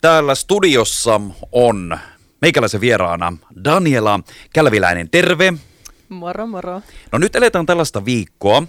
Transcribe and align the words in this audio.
Täällä 0.00 0.34
studiossa 0.34 1.20
on 1.52 1.98
meikäläisen 2.42 2.80
vieraana 2.80 3.36
Daniela 3.64 4.20
Kälviläinen. 4.52 5.10
Terve! 5.10 5.52
Moro 6.08 6.46
moro. 6.46 6.82
No 7.12 7.18
nyt 7.18 7.36
eletään 7.36 7.66
tällaista 7.66 8.04
viikkoa, 8.04 8.62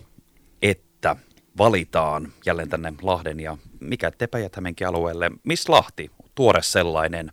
että 0.62 1.16
valitaan 1.58 2.34
jälleen 2.46 2.70
tänne 2.70 2.94
Lahden 3.02 3.40
ja 3.40 3.58
mikä 3.80 4.12
te 4.12 4.28
päijät 4.28 4.58
alueelle. 4.88 5.32
Miss 5.44 5.70
Lahti, 5.70 6.12
tuore 6.36 6.62
sellainen. 6.62 7.32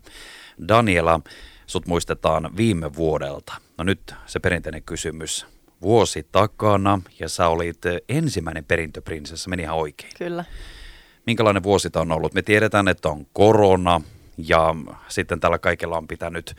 Daniela, 0.67 1.19
sut 1.65 1.87
muistetaan 1.87 2.57
viime 2.57 2.95
vuodelta. 2.95 3.53
No 3.77 3.83
nyt 3.83 4.13
se 4.25 4.39
perinteinen 4.39 4.83
kysymys. 4.83 5.45
Vuosi 5.81 6.27
takana 6.31 7.01
ja 7.19 7.29
sä 7.29 7.47
olit 7.47 7.81
ensimmäinen 8.09 8.65
perintöprinsessa, 8.65 9.49
meni 9.49 9.63
ihan 9.63 9.77
oikein. 9.77 10.11
Kyllä. 10.17 10.45
Minkälainen 11.29 11.63
vuosi 11.63 11.89
tämä 11.89 12.01
on 12.01 12.11
ollut? 12.11 12.33
Me 12.33 12.41
tiedetään, 12.41 12.87
että 12.87 13.09
on 13.09 13.25
korona 13.33 14.01
ja 14.37 14.75
sitten 15.07 15.39
tällä 15.39 15.59
kaikella 15.59 15.97
on 15.97 16.07
pitänyt 16.07 16.55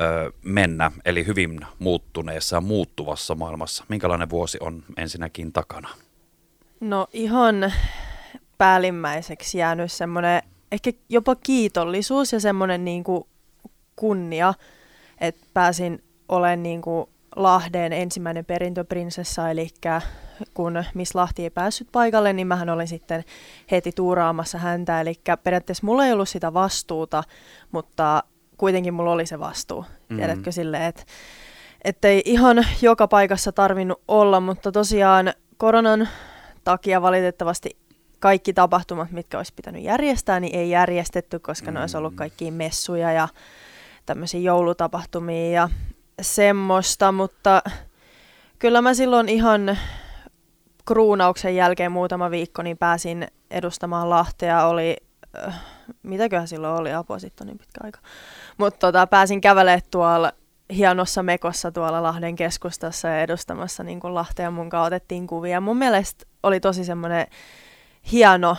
ö, 0.00 0.32
mennä, 0.42 0.92
eli 1.04 1.26
hyvin 1.26 1.60
muuttuneessa 1.78 2.56
ja 2.56 2.60
muuttuvassa 2.60 3.34
maailmassa. 3.34 3.84
Minkälainen 3.88 4.30
vuosi 4.30 4.58
on 4.60 4.82
ensinnäkin 4.96 5.52
takana? 5.52 5.88
No 6.80 7.06
ihan 7.12 7.72
päällimmäiseksi 8.58 9.58
jäänyt 9.58 9.92
semmoinen 9.92 10.42
ehkä 10.72 10.92
jopa 11.08 11.36
kiitollisuus 11.36 12.32
ja 12.32 12.40
semmoinen 12.40 12.84
niin 12.84 13.04
kuin 13.04 13.24
kunnia, 13.96 14.54
että 15.20 15.46
pääsin 15.54 16.04
olemaan 16.28 16.62
niin 16.62 16.82
kuin 16.82 17.06
Lahden 17.36 17.92
ensimmäinen 17.92 18.44
perintöprinsessa, 18.44 19.50
eli 19.50 19.68
kun 20.54 20.84
Miss 20.94 21.14
Lahti 21.14 21.42
ei 21.42 21.50
päässyt 21.50 21.88
paikalle, 21.92 22.32
niin 22.32 22.46
mähän 22.46 22.70
olin 22.70 22.88
sitten 22.88 23.24
heti 23.70 23.92
tuuraamassa 23.92 24.58
häntä, 24.58 25.00
eli 25.00 25.14
periaatteessa 25.42 25.86
mulla 25.86 26.06
ei 26.06 26.12
ollut 26.12 26.28
sitä 26.28 26.54
vastuuta, 26.54 27.22
mutta 27.72 28.22
kuitenkin 28.56 28.94
mulla 28.94 29.12
oli 29.12 29.26
se 29.26 29.38
vastuu, 29.38 29.82
mm-hmm. 29.82 30.16
tiedätkö 30.16 30.52
silleen, 30.52 30.82
että 30.82 31.04
ettei 31.84 32.22
ihan 32.24 32.66
joka 32.82 33.08
paikassa 33.08 33.52
tarvinnut 33.52 34.02
olla, 34.08 34.40
mutta 34.40 34.72
tosiaan 34.72 35.32
koronan 35.56 36.08
takia 36.64 37.02
valitettavasti 37.02 37.76
kaikki 38.20 38.52
tapahtumat, 38.52 39.10
mitkä 39.10 39.36
olisi 39.36 39.52
pitänyt 39.56 39.82
järjestää, 39.82 40.40
niin 40.40 40.54
ei 40.54 40.70
järjestetty, 40.70 41.38
koska 41.38 41.70
mm. 41.70 41.74
ne 41.74 41.80
olisi 41.80 41.96
ollut 41.96 42.12
mm. 42.12 42.16
kaikki 42.16 42.50
messuja 42.50 43.12
ja 43.12 43.28
tämmöisiä 44.06 44.40
joulutapahtumia 44.40 45.50
ja 45.50 45.68
semmoista, 46.22 47.12
mutta 47.12 47.62
kyllä 48.58 48.82
mä 48.82 48.94
silloin 48.94 49.28
ihan 49.28 49.78
kruunauksen 50.86 51.56
jälkeen 51.56 51.92
muutama 51.92 52.30
viikko 52.30 52.62
niin 52.62 52.78
pääsin 52.78 53.26
edustamaan 53.50 54.10
Lahtea. 54.10 54.66
Oli, 54.66 54.96
äh, 55.46 55.60
mitäköhän 56.02 56.48
silloin 56.48 56.80
oli, 56.80 56.92
apua 56.92 57.18
sitten 57.18 57.46
niin 57.46 57.58
pitkä 57.58 57.80
aika. 57.84 57.98
Mutta 58.58 58.78
tota, 58.78 59.06
pääsin 59.06 59.40
kävelemään 59.40 59.80
tuolla 59.90 60.32
hienossa 60.76 61.22
mekossa 61.22 61.72
tuolla 61.72 62.02
Lahden 62.02 62.36
keskustassa 62.36 63.08
ja 63.08 63.20
edustamassa 63.20 63.82
niin 63.82 64.00
kuin 64.00 64.14
Lahtea 64.14 64.50
mun 64.50 64.70
kanssa 64.70 64.86
otettiin 64.86 65.26
kuvia. 65.26 65.60
Mun 65.60 65.76
mielestä 65.76 66.26
oli 66.42 66.60
tosi 66.60 66.84
semmoinen 66.84 67.26
hieno, 68.12 68.56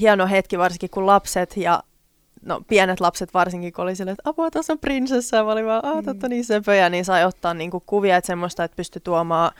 hieno 0.00 0.26
hetki, 0.26 0.58
varsinkin 0.58 0.90
kun 0.90 1.06
lapset 1.06 1.56
ja 1.56 1.82
no 2.42 2.60
pienet 2.68 3.00
lapset 3.00 3.34
varsinkin, 3.34 3.72
kun 3.72 3.82
oli 3.82 3.96
silleen, 3.96 4.12
että 4.12 4.30
apua, 4.30 4.50
tuossa 4.50 4.72
on 4.72 4.78
prinsessa, 4.78 5.36
ja 5.36 5.44
mä 5.44 5.52
olin 5.52 5.66
vaan, 5.66 5.84
aah, 5.84 6.04
totta 6.04 6.28
niin 6.28 6.44
söpöjä, 6.44 6.88
niin 6.88 7.04
sai 7.04 7.24
ottaa 7.24 7.54
niinku 7.54 7.82
kuvia, 7.86 8.16
että 8.16 8.26
semmoista, 8.26 8.64
että 8.64 8.76
pystyi 8.76 9.00
tuomaan 9.04 9.50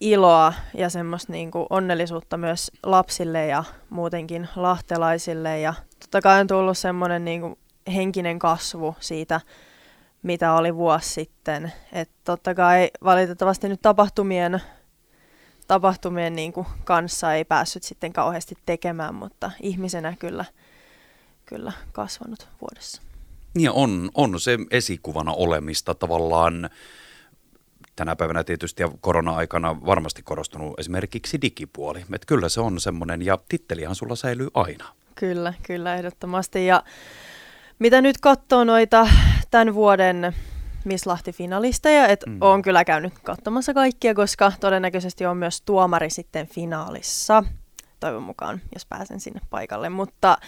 iloa 0.00 0.52
ja 0.74 0.90
semmoista 0.90 1.32
niinku 1.32 1.66
onnellisuutta 1.70 2.36
myös 2.36 2.70
lapsille 2.82 3.46
ja 3.46 3.64
muutenkin 3.90 4.48
lahtelaisille, 4.56 5.60
ja 5.60 5.74
totta 6.00 6.20
kai 6.20 6.40
on 6.40 6.46
tullut 6.46 6.78
semmoinen 6.78 7.24
niinku 7.24 7.58
henkinen 7.94 8.38
kasvu 8.38 8.96
siitä, 9.00 9.40
mitä 10.22 10.52
oli 10.52 10.74
vuosi 10.74 11.08
sitten, 11.08 11.72
että 11.92 12.14
totta 12.24 12.54
kai 12.54 12.90
valitettavasti 13.04 13.68
nyt 13.68 13.82
tapahtumien 13.82 14.60
tapahtumien 15.68 16.36
niin 16.36 16.52
kuin 16.52 16.66
kanssa 16.84 17.34
ei 17.34 17.44
päässyt 17.44 17.82
sitten 17.82 18.12
kauheasti 18.12 18.54
tekemään, 18.66 19.14
mutta 19.14 19.50
ihmisenä 19.60 20.16
kyllä– 20.18 20.44
kyllä 21.46 21.72
kasvanut 21.92 22.48
vuodessa. 22.60 23.02
Niin 23.54 23.70
on, 23.70 24.10
on 24.14 24.40
se 24.40 24.58
esikuvana 24.70 25.32
olemista 25.32 25.94
tavallaan 25.94 26.70
tänä 27.96 28.16
päivänä 28.16 28.44
tietysti 28.44 28.82
ja 28.82 28.90
korona-aikana 29.00 29.76
varmasti 29.86 30.22
korostunut 30.22 30.80
esimerkiksi 30.80 31.40
digipuoli. 31.42 32.00
Että 32.00 32.26
kyllä 32.26 32.48
se 32.48 32.60
on 32.60 32.80
semmoinen 32.80 33.22
ja 33.22 33.38
tittelihan 33.48 33.94
sulla 33.94 34.16
säilyy 34.16 34.48
aina. 34.54 34.84
Kyllä, 35.14 35.54
kyllä 35.62 35.94
ehdottomasti. 35.94 36.66
Ja 36.66 36.82
mitä 37.78 38.00
nyt 38.00 38.18
katsoo 38.20 38.64
noita 38.64 39.08
tämän 39.50 39.74
vuoden 39.74 40.34
Miss 40.84 41.06
Lahti-finalisteja, 41.06 42.06
että 42.08 42.30
mm. 42.30 42.38
olen 42.40 42.62
kyllä 42.62 42.84
käynyt 42.84 43.12
katsomassa 43.22 43.74
kaikkia, 43.74 44.14
koska 44.14 44.52
todennäköisesti 44.60 45.26
on 45.26 45.36
myös 45.36 45.62
tuomari 45.62 46.10
sitten 46.10 46.46
finaalissa, 46.46 47.44
toivon 48.00 48.22
mukaan, 48.22 48.60
jos 48.74 48.86
pääsen 48.86 49.20
sinne 49.20 49.40
paikalle. 49.50 49.88
Mutta 49.88 50.38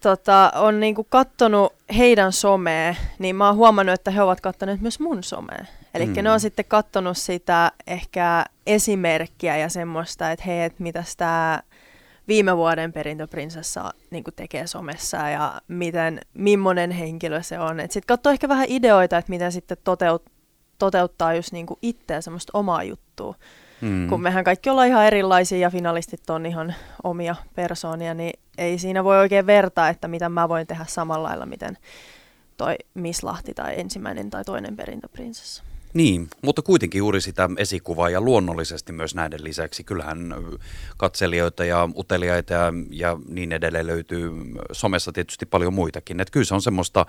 tota, 0.00 0.52
on 0.54 0.80
niinku 0.80 1.04
kattonut 1.04 1.72
heidän 1.96 2.32
somea, 2.32 2.94
niin 3.18 3.36
mä 3.36 3.46
oon 3.46 3.56
huomannut, 3.56 3.94
että 3.94 4.10
he 4.10 4.22
ovat 4.22 4.40
kattoneet 4.40 4.80
myös 4.80 5.00
mun 5.00 5.22
somea. 5.22 5.64
Eli 5.94 6.06
mm. 6.06 6.14
ne 6.22 6.30
on 6.30 6.40
sitten 6.40 6.64
kattonut 6.64 7.16
sitä 7.16 7.72
ehkä 7.86 8.44
esimerkkiä 8.66 9.56
ja 9.56 9.68
semmoista, 9.68 10.30
että 10.30 10.44
hei, 10.46 10.62
että 10.62 10.82
mitä 10.82 11.04
tämä 11.16 11.62
viime 12.28 12.56
vuoden 12.56 12.92
perintöprinsessa 12.92 13.94
niin 14.10 14.24
tekee 14.36 14.66
somessa 14.66 15.16
ja 15.16 15.60
miten, 15.68 16.20
millainen 16.34 16.90
henkilö 16.90 17.42
se 17.42 17.58
on. 17.58 17.80
Sitten 17.80 18.02
katsoo 18.06 18.32
ehkä 18.32 18.48
vähän 18.48 18.66
ideoita, 18.68 19.18
että 19.18 19.30
miten 19.30 19.52
sitten 19.52 19.76
toteut, 19.84 20.22
toteuttaa 20.78 21.34
just 21.34 21.52
niin 21.52 21.66
itseä 21.82 22.20
semmoista 22.20 22.58
omaa 22.58 22.82
juttua. 22.82 23.34
Mm. 23.80 24.08
Kun 24.08 24.22
mehän 24.22 24.44
kaikki 24.44 24.70
ollaan 24.70 24.88
ihan 24.88 25.06
erilaisia 25.06 25.58
ja 25.58 25.70
finalistit 25.70 26.30
on 26.30 26.46
ihan 26.46 26.74
omia 27.02 27.36
persoonia, 27.54 28.14
niin 28.14 28.40
ei 28.58 28.78
siinä 28.78 29.04
voi 29.04 29.18
oikein 29.18 29.46
vertaa, 29.46 29.88
että 29.88 30.08
mitä 30.08 30.28
mä 30.28 30.48
voin 30.48 30.66
tehdä 30.66 30.84
samalla 30.88 31.28
lailla, 31.28 31.46
miten 31.46 31.78
toi 32.56 32.76
Miss 32.94 33.22
Lahti 33.22 33.54
tai 33.54 33.80
ensimmäinen 33.80 34.30
tai 34.30 34.44
toinen 34.44 34.76
perintöprinsessa. 34.76 35.64
Niin, 35.94 36.28
mutta 36.42 36.62
kuitenkin 36.62 36.98
juuri 36.98 37.20
sitä 37.20 37.48
esikuvaa 37.56 38.10
ja 38.10 38.20
luonnollisesti 38.20 38.92
myös 38.92 39.14
näiden 39.14 39.44
lisäksi. 39.44 39.84
Kyllähän 39.84 40.34
katselijoita 40.96 41.64
ja 41.64 41.88
uteliaita 41.96 42.52
ja, 42.52 42.72
ja 42.90 43.16
niin 43.28 43.52
edelleen 43.52 43.86
löytyy 43.86 44.30
somessa 44.72 45.12
tietysti 45.12 45.46
paljon 45.46 45.74
muitakin. 45.74 46.20
Että 46.20 46.32
kyllä 46.32 46.44
se 46.44 46.54
on 46.54 46.62
semmoista 46.62 47.06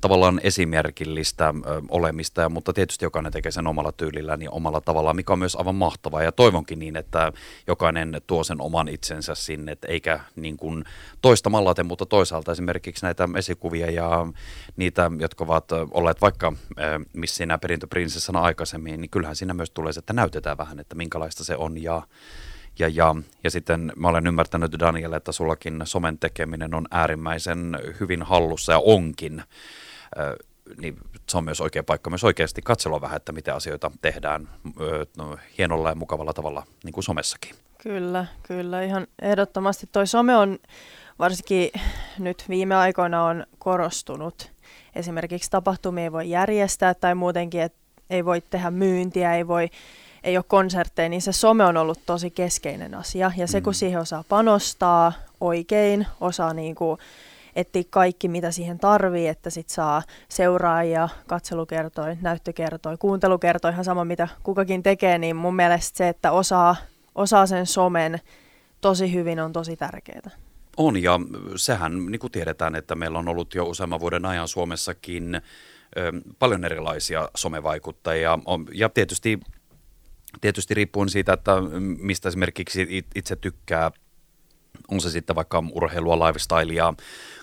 tavallaan 0.00 0.40
esimerkillistä 0.42 1.54
olemista, 1.88 2.48
mutta 2.48 2.72
tietysti 2.72 3.04
jokainen 3.04 3.32
tekee 3.32 3.52
sen 3.52 3.66
omalla 3.66 3.92
tyylillään 3.92 4.42
ja 4.42 4.50
omalla 4.50 4.80
tavallaan, 4.80 5.16
mikä 5.16 5.32
on 5.32 5.38
myös 5.38 5.56
aivan 5.56 5.74
mahtavaa. 5.74 6.22
Ja 6.22 6.32
toivonkin 6.32 6.78
niin, 6.78 6.96
että 6.96 7.32
jokainen 7.66 8.20
tuo 8.26 8.44
sen 8.44 8.60
oman 8.60 8.88
itsensä 8.88 9.34
sinne, 9.34 9.72
että 9.72 9.88
eikä 9.88 10.20
niin 10.36 10.56
kuin 10.56 10.84
toistamalla 11.22 11.74
te, 11.74 11.82
mutta 11.82 12.06
toisaalta 12.06 12.52
esimerkiksi 12.52 13.06
näitä 13.06 13.28
esikuvia 13.36 13.90
ja 13.90 14.26
niitä, 14.76 15.10
jotka 15.18 15.44
ovat 15.44 15.72
olleet 15.72 16.20
vaikka 16.20 16.52
missä 17.12 17.36
siinä 17.36 17.58
perintöprinsessana 18.24 18.40
aikaisemmin, 18.40 19.00
niin 19.00 19.10
kyllähän 19.10 19.36
siinä 19.36 19.54
myös 19.54 19.70
tulee 19.70 19.92
se, 19.92 19.98
että 19.98 20.12
näytetään 20.12 20.58
vähän, 20.58 20.78
että 20.78 20.94
minkälaista 20.94 21.44
se 21.44 21.56
on 21.56 21.82
ja 21.82 22.02
ja, 22.78 22.88
ja, 22.88 23.14
ja 23.44 23.50
sitten 23.50 23.92
mä 23.96 24.08
olen 24.08 24.26
ymmärtänyt 24.26 24.78
Daniel, 24.78 25.12
että 25.12 25.32
sullakin 25.32 25.82
somen 25.84 26.18
tekeminen 26.18 26.74
on 26.74 26.86
äärimmäisen 26.90 27.78
hyvin 28.00 28.22
hallussa 28.22 28.72
ja 28.72 28.78
onkin. 28.78 29.42
Ö, 30.18 30.36
niin 30.78 30.96
se 31.28 31.36
on 31.36 31.44
myös 31.44 31.60
oikea 31.60 31.82
paikka 31.82 32.10
myös 32.10 32.24
oikeasti 32.24 32.62
katsella 32.62 33.00
vähän, 33.00 33.16
että 33.16 33.32
miten 33.32 33.54
asioita 33.54 33.90
tehdään 34.02 34.48
ö, 34.80 35.06
no, 35.16 35.38
hienolla 35.58 35.88
ja 35.88 35.94
mukavalla 35.94 36.32
tavalla, 36.32 36.66
niin 36.84 36.92
kuin 36.92 37.04
somessakin. 37.04 37.54
Kyllä, 37.82 38.26
kyllä. 38.42 38.82
Ihan 38.82 39.06
ehdottomasti. 39.22 39.86
Toi 39.92 40.06
some 40.06 40.36
on 40.36 40.58
varsinkin 41.18 41.70
nyt 42.18 42.44
viime 42.48 42.74
aikoina 42.74 43.24
on 43.24 43.46
korostunut. 43.58 44.52
Esimerkiksi 44.94 45.50
tapahtumia 45.50 46.12
voi 46.12 46.30
järjestää 46.30 46.94
tai 46.94 47.14
muutenkin, 47.14 47.60
että 47.60 47.83
ei 48.14 48.24
voi 48.24 48.40
tehdä 48.40 48.70
myyntiä, 48.70 49.36
ei 49.36 49.48
voi 49.48 49.68
ei 50.24 50.36
ole 50.36 50.44
konsertteja, 50.48 51.08
niin 51.08 51.22
se 51.22 51.32
some 51.32 51.64
on 51.64 51.76
ollut 51.76 52.00
tosi 52.06 52.30
keskeinen 52.30 52.94
asia. 52.94 53.32
Ja 53.36 53.46
se, 53.46 53.60
kun 53.60 53.72
mm. 53.72 53.74
siihen 53.74 54.00
osaa 54.00 54.24
panostaa 54.28 55.12
oikein, 55.40 56.06
osaa 56.20 56.54
niin 56.54 56.74
kuin 56.74 56.98
etsiä 57.56 57.82
kaikki, 57.90 58.28
mitä 58.28 58.50
siihen 58.50 58.78
tarvii, 58.78 59.28
että 59.28 59.50
sit 59.50 59.68
saa 59.68 60.02
seuraajia, 60.28 61.08
katselukertoi, 61.26 62.16
näyttökertoi, 62.20 62.96
kuuntelukertoi, 62.98 63.70
ihan 63.70 63.84
sama 63.84 64.04
mitä 64.04 64.28
kukakin 64.42 64.82
tekee, 64.82 65.18
niin 65.18 65.36
mun 65.36 65.56
mielestä 65.56 65.96
se, 65.96 66.08
että 66.08 66.32
osaa, 66.32 66.76
osaa 67.14 67.46
sen 67.46 67.66
somen 67.66 68.20
tosi 68.80 69.12
hyvin 69.12 69.40
on 69.40 69.52
tosi 69.52 69.76
tärkeää. 69.76 70.30
On 70.76 71.02
ja 71.02 71.20
sehän, 71.56 72.06
niin 72.06 72.18
kuin 72.18 72.30
tiedetään, 72.30 72.74
että 72.74 72.94
meillä 72.94 73.18
on 73.18 73.28
ollut 73.28 73.54
jo 73.54 73.64
useamman 73.64 74.00
vuoden 74.00 74.24
ajan 74.24 74.48
Suomessakin 74.48 75.42
paljon 76.38 76.64
erilaisia 76.64 77.28
somevaikuttajia 77.34 78.38
ja 78.72 78.88
tietysti 78.88 79.40
Tietysti 80.40 80.74
riippuen 80.74 81.08
siitä, 81.08 81.32
että 81.32 81.52
mistä 81.98 82.28
esimerkiksi 82.28 83.04
itse 83.14 83.36
tykkää 83.36 83.90
On 84.88 85.00
se 85.00 85.10
sitten 85.10 85.36
vaikka 85.36 85.64
urheilua, 85.72 86.28
lifestylea, 86.28 86.94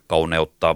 kauneutta, 0.07 0.75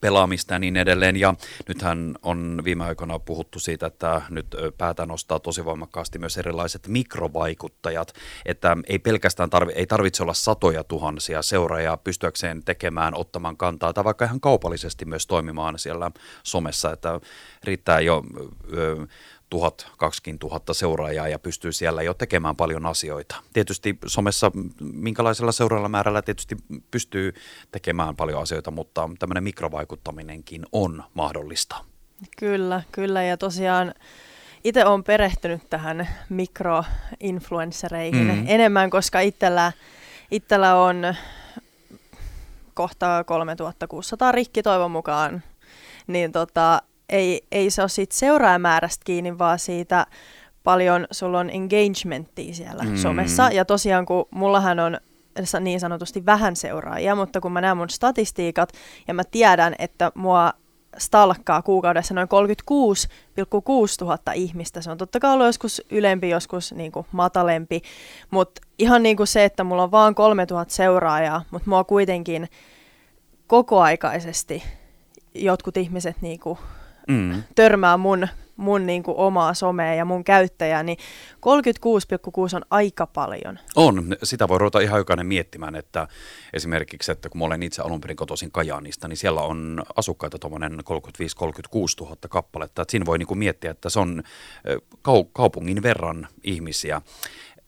pelaamista 0.00 0.54
ja 0.54 0.58
niin 0.58 0.76
edelleen. 0.76 1.16
Ja 1.16 1.34
nythän 1.68 2.14
on 2.22 2.60
viime 2.64 2.84
aikoina 2.84 3.18
puhuttu 3.18 3.58
siitä, 3.58 3.86
että 3.86 4.22
nyt 4.30 4.46
päätä 4.78 5.06
nostaa 5.06 5.38
tosi 5.38 5.64
voimakkaasti 5.64 6.18
myös 6.18 6.38
erilaiset 6.38 6.88
mikrovaikuttajat, 6.88 8.12
että 8.46 8.76
ei 8.86 8.98
pelkästään 8.98 9.50
tarvi, 9.50 9.72
ei 9.72 9.86
tarvitse 9.86 10.22
olla 10.22 10.34
satoja 10.34 10.84
tuhansia 10.84 11.42
seuraajia 11.42 11.96
pystyäkseen 11.96 12.64
tekemään, 12.64 13.14
ottamaan 13.14 13.56
kantaa 13.56 13.92
tai 13.92 14.04
vaikka 14.04 14.24
ihan 14.24 14.40
kaupallisesti 14.40 15.04
myös 15.04 15.26
toimimaan 15.26 15.78
siellä 15.78 16.10
somessa, 16.42 16.92
että 16.92 17.20
riittää 17.64 18.00
jo 18.00 18.24
ö, 18.76 19.06
tuhat, 19.50 19.90
kaksikin 19.96 20.38
tuhatta 20.38 20.74
seuraajaa 20.74 21.28
ja 21.28 21.38
pystyy 21.38 21.72
siellä 21.72 22.02
jo 22.02 22.14
tekemään 22.14 22.56
paljon 22.56 22.86
asioita. 22.86 23.36
Tietysti 23.52 23.98
somessa 24.06 24.52
minkälaisella 24.80 25.52
seuraajalla 25.52 25.88
määrällä 25.88 26.22
tietysti 26.22 26.56
pystyy 26.90 27.34
tekemään 27.72 28.16
paljon 28.16 28.42
asioita, 28.42 28.70
mutta 28.70 29.10
tämmöinen 29.18 29.44
mikrovaikuttaminenkin 29.44 30.66
on 30.72 31.04
mahdollista. 31.14 31.76
Kyllä, 32.38 32.82
kyllä 32.92 33.22
ja 33.22 33.36
tosiaan 33.36 33.94
itse 34.64 34.84
olen 34.84 35.04
perehtynyt 35.04 35.70
tähän 35.70 36.08
mikroinfluenssereihin 36.28 38.26
mm-hmm. 38.26 38.44
enemmän, 38.46 38.90
koska 38.90 39.20
itsellä, 39.20 39.72
itsellä 40.30 40.74
on 40.76 41.14
kohta 42.74 43.24
3600 43.24 44.32
rikki 44.32 44.62
toivon 44.62 44.90
mukaan, 44.90 45.42
niin 46.06 46.32
tota, 46.32 46.82
ei, 47.10 47.46
ei 47.52 47.70
se 47.70 47.82
ole 47.82 47.88
siitä 47.88 48.14
seuraajamäärästä 48.14 49.02
kiinni, 49.04 49.38
vaan 49.38 49.58
siitä 49.58 50.06
paljon 50.64 51.06
sulla 51.10 51.38
on 51.38 51.50
engagementtia 51.50 52.54
siellä 52.54 52.82
mm. 52.82 52.96
somessa. 52.96 53.50
Ja 53.52 53.64
tosiaan, 53.64 54.06
kun 54.06 54.26
mullahan 54.30 54.78
on 54.78 54.98
niin 55.60 55.80
sanotusti 55.80 56.26
vähän 56.26 56.56
seuraajia, 56.56 57.14
mutta 57.14 57.40
kun 57.40 57.52
mä 57.52 57.60
näen 57.60 57.76
mun 57.76 57.90
statistiikat 57.90 58.72
ja 59.08 59.14
mä 59.14 59.22
tiedän, 59.24 59.74
että 59.78 60.12
mua 60.14 60.52
stalkkaa 60.98 61.62
kuukaudessa 61.62 62.14
noin 62.14 62.28
36,6 62.28 63.96
tuhatta 63.98 64.32
ihmistä. 64.32 64.80
Se 64.80 64.90
on 64.90 64.98
totta 64.98 65.20
kai 65.20 65.32
ollut 65.32 65.46
joskus 65.46 65.82
ylempi, 65.90 66.28
joskus 66.28 66.72
niin 66.72 66.92
kuin 66.92 67.06
matalempi, 67.12 67.82
mutta 68.30 68.60
ihan 68.78 69.02
niin 69.02 69.16
kuin 69.16 69.26
se, 69.26 69.44
että 69.44 69.64
mulla 69.64 69.82
on 69.82 69.90
vaan 69.90 70.14
3000 70.14 70.74
seuraajaa, 70.74 71.44
mutta 71.50 71.70
mua 71.70 71.84
kuitenkin 71.84 72.48
kokoaikaisesti 73.46 74.62
jotkut 75.34 75.76
ihmiset 75.76 76.16
niin 76.20 76.40
kuin 76.40 76.58
mm. 77.10 77.42
törmää 77.54 77.96
mun, 77.96 78.28
mun 78.56 78.86
niin 78.86 79.02
kuin 79.02 79.16
omaa 79.16 79.54
somea 79.54 79.94
ja 79.94 80.04
mun 80.04 80.24
käyttäjää, 80.24 80.82
niin 80.82 80.98
36,6 80.98 82.56
on 82.56 82.62
aika 82.70 83.06
paljon. 83.06 83.58
On. 83.76 84.16
Sitä 84.22 84.48
voi 84.48 84.58
ruveta 84.58 84.80
ihan 84.80 84.98
jokainen 84.98 85.26
miettimään, 85.26 85.76
että 85.76 86.08
esimerkiksi, 86.52 87.12
että 87.12 87.28
kun 87.28 87.38
mä 87.38 87.44
olen 87.44 87.62
itse 87.62 87.82
alun 87.82 88.00
perin 88.00 88.16
kotoisin 88.16 88.52
Kajaanista, 88.52 89.08
niin 89.08 89.16
siellä 89.16 89.40
on 89.40 89.82
asukkaita 89.96 90.38
tuommoinen 90.38 90.72
35-36 90.72 90.74
000 92.00 92.16
kappaletta. 92.28 92.82
Että 92.82 92.90
siinä 92.92 93.06
voi 93.06 93.18
niin 93.18 93.26
kuin 93.26 93.38
miettiä, 93.38 93.70
että 93.70 93.90
se 93.90 94.00
on 94.00 94.22
kau- 95.08 95.30
kaupungin 95.32 95.82
verran 95.82 96.28
ihmisiä 96.44 97.02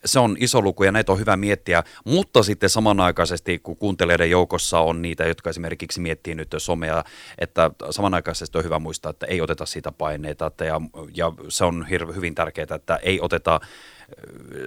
se 0.04 0.18
on 0.18 0.36
iso 0.40 0.62
luku 0.62 0.84
ja 0.84 0.92
näitä 0.92 1.12
on 1.12 1.18
hyvä 1.18 1.36
miettiä, 1.36 1.82
mutta 2.04 2.42
sitten 2.42 2.70
samanaikaisesti, 2.70 3.58
kun 3.58 3.76
kuuntelijoiden 3.76 4.30
joukossa 4.30 4.80
on 4.80 5.02
niitä, 5.02 5.24
jotka 5.24 5.50
esimerkiksi 5.50 6.00
miettii 6.00 6.34
nyt 6.34 6.54
somea, 6.58 7.04
että 7.38 7.70
samanaikaisesti 7.90 8.58
on 8.58 8.64
hyvä 8.64 8.78
muistaa, 8.78 9.10
että 9.10 9.26
ei 9.26 9.40
oteta 9.40 9.66
siitä 9.66 9.92
paineita 9.92 10.46
että 10.46 10.64
ja, 10.64 10.80
ja 11.14 11.32
se 11.48 11.64
on 11.64 11.86
hirve, 11.86 12.14
hyvin 12.14 12.34
tärkeää, 12.34 12.66
että 12.74 12.96
ei 12.96 13.20
oteta 13.20 13.60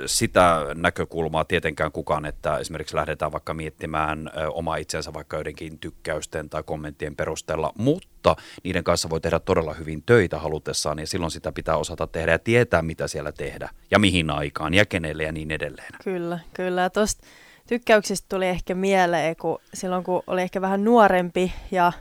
sitä 0.06 0.66
näkökulmaa 0.76 1.46
tietenkään 1.46 1.92
kukaan, 1.92 2.26
että 2.26 2.58
esimerkiksi 2.58 2.96
lähdetään 2.96 3.32
vaikka 3.32 3.54
miettimään 3.54 4.32
oma 4.54 4.76
itsensä 4.76 5.14
vaikka 5.14 5.38
joidenkin 5.38 5.80
tykkäysten 5.80 6.50
tai 6.50 6.64
kommenttien 6.64 7.16
perusteella, 7.16 7.72
mutta 7.78 8.36
niiden 8.64 8.84
kanssa 8.84 9.10
voi 9.10 9.22
tehdä 9.22 9.40
todella 9.40 9.74
hyvin 9.74 10.04
töitä 10.06 10.40
halutessaan 10.40 11.00
ja 11.00 11.08
silloin 11.08 11.32
sitä 11.32 11.52
pitää 11.52 11.78
osata 11.78 12.08
tehdä 12.08 12.32
ja 12.32 12.40
tietää, 12.40 12.82
mitä 12.82 13.08
siellä 13.08 13.32
tehdä 13.32 13.70
ja 13.92 14.00
mihin 14.00 14.30
aikaan 14.30 14.74
ja 14.74 14.86
kenelle 14.86 15.24
ja 15.24 15.32
niin 15.32 15.52
edelleen. 15.52 15.94
Kyllä, 16.04 16.40
kyllä. 16.54 16.90
Tuosta 16.90 17.24
tykkäyksistä 17.68 18.26
tuli 18.30 18.48
ehkä 18.48 18.76
mieleen, 18.76 19.36
kun 19.36 19.62
silloin 19.74 20.04
kun 20.04 20.24
oli 20.28 20.42
ehkä 20.42 20.62
vähän 20.62 20.84
nuorempi 20.84 21.54
ja 21.72 21.92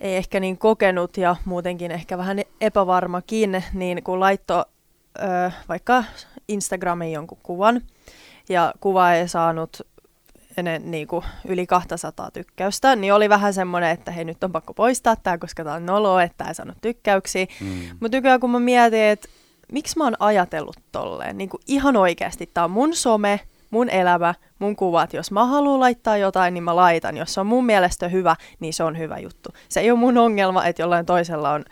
ei 0.00 0.16
ehkä 0.16 0.40
niin 0.40 0.58
kokenut 0.58 1.16
ja 1.16 1.36
muutenkin 1.44 1.90
ehkä 1.90 2.18
vähän 2.18 2.40
epävarmakin, 2.60 3.64
niin 3.72 4.02
kun 4.02 4.20
laittoi 4.20 4.64
ö, 5.22 5.50
vaikka 5.68 6.04
Instagramiin 6.48 7.12
jonkun 7.12 7.38
kuvan, 7.42 7.82
ja 8.48 8.74
kuva 8.80 9.12
ei 9.12 9.28
saanut 9.28 9.82
ennen 10.56 10.90
niin 10.90 11.06
kuin 11.06 11.24
yli 11.48 11.66
200 11.66 12.30
tykkäystä, 12.30 12.96
niin 12.96 13.14
oli 13.14 13.28
vähän 13.28 13.54
semmoinen, 13.54 13.90
että 13.90 14.10
hei 14.10 14.24
nyt 14.24 14.44
on 14.44 14.52
pakko 14.52 14.74
poistaa 14.74 15.16
tämä, 15.16 15.38
koska 15.38 15.64
tämä 15.64 15.76
on 15.76 15.86
nolo, 15.86 16.20
että 16.20 16.34
tämä 16.38 16.48
ei 16.48 16.54
saanut 16.54 16.76
tykkäyksiä. 16.80 17.46
Mm. 17.60 17.96
Mutta 18.00 18.16
nykyään 18.16 18.40
kun 18.40 18.50
mä 18.50 18.60
mietin, 18.60 19.02
että 19.02 19.28
miksi 19.72 19.98
mä 19.98 20.04
oon 20.04 20.16
ajatellut 20.18 20.76
tolleen, 20.92 21.38
niin 21.38 21.48
kuin 21.48 21.60
ihan 21.66 21.96
oikeasti, 21.96 22.50
tämä 22.54 22.64
on 22.64 22.70
mun 22.70 22.94
some, 22.94 23.40
mun 23.70 23.90
elämä, 23.90 24.34
mun 24.58 24.76
kuvat. 24.76 25.14
Jos 25.14 25.30
mä 25.30 25.46
haluan 25.46 25.80
laittaa 25.80 26.16
jotain, 26.16 26.54
niin 26.54 26.64
mä 26.64 26.76
laitan. 26.76 27.16
Jos 27.16 27.34
se 27.34 27.40
on 27.40 27.46
mun 27.46 27.66
mielestä 27.66 28.08
hyvä, 28.08 28.36
niin 28.60 28.74
se 28.74 28.84
on 28.84 28.98
hyvä 28.98 29.18
juttu. 29.18 29.50
Se 29.68 29.80
ei 29.80 29.90
ole 29.90 29.98
mun 29.98 30.18
ongelma, 30.18 30.64
että 30.64 30.82
jollain 30.82 31.06
toisella 31.06 31.52
on 31.52 31.64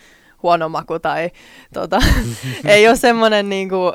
huono 0.44 0.68
maku 0.68 0.98
tai 0.98 1.30
tota, 1.74 1.98
ei 2.64 2.88
ole 2.88 2.96
semmoinen 2.96 3.48
niin 3.48 3.68
kuin, 3.68 3.92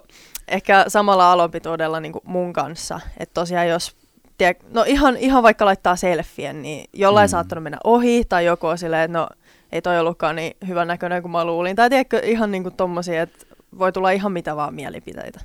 ehkä 0.47 0.85
samalla 0.87 1.31
alopituudella 1.31 1.99
niin 1.99 2.11
kuin 2.11 2.23
mun 2.25 2.53
kanssa. 2.53 2.99
Että 3.17 3.33
tosiaan 3.33 3.67
jos, 3.67 3.95
tiedä, 4.37 4.59
no 4.73 4.83
ihan, 4.87 5.17
ihan 5.17 5.43
vaikka 5.43 5.65
laittaa 5.65 5.95
selfien, 5.95 6.61
niin 6.61 6.89
jollain 6.93 7.27
mm. 7.27 7.31
saattanut 7.31 7.63
mennä 7.63 7.77
ohi 7.83 8.23
tai 8.29 8.45
joku 8.45 8.67
on 8.67 8.77
silleen, 8.77 9.03
että 9.03 9.17
no 9.17 9.29
ei 9.71 9.81
toi 9.81 9.99
ollutkaan 9.99 10.35
niin 10.35 10.57
hyvän 10.67 10.87
näköinen 10.87 11.21
kuin 11.21 11.31
mä 11.31 11.45
luulin. 11.45 11.75
Tai 11.75 11.89
tiedätkö, 11.89 12.19
ihan 12.19 12.51
niin 12.51 12.63
kuin 12.63 12.75
tommosia, 12.75 13.21
että 13.21 13.45
voi 13.79 13.91
tulla 13.91 14.11
ihan 14.11 14.31
mitä 14.31 14.55
vaan 14.55 14.73
mielipiteitä. 14.73 15.39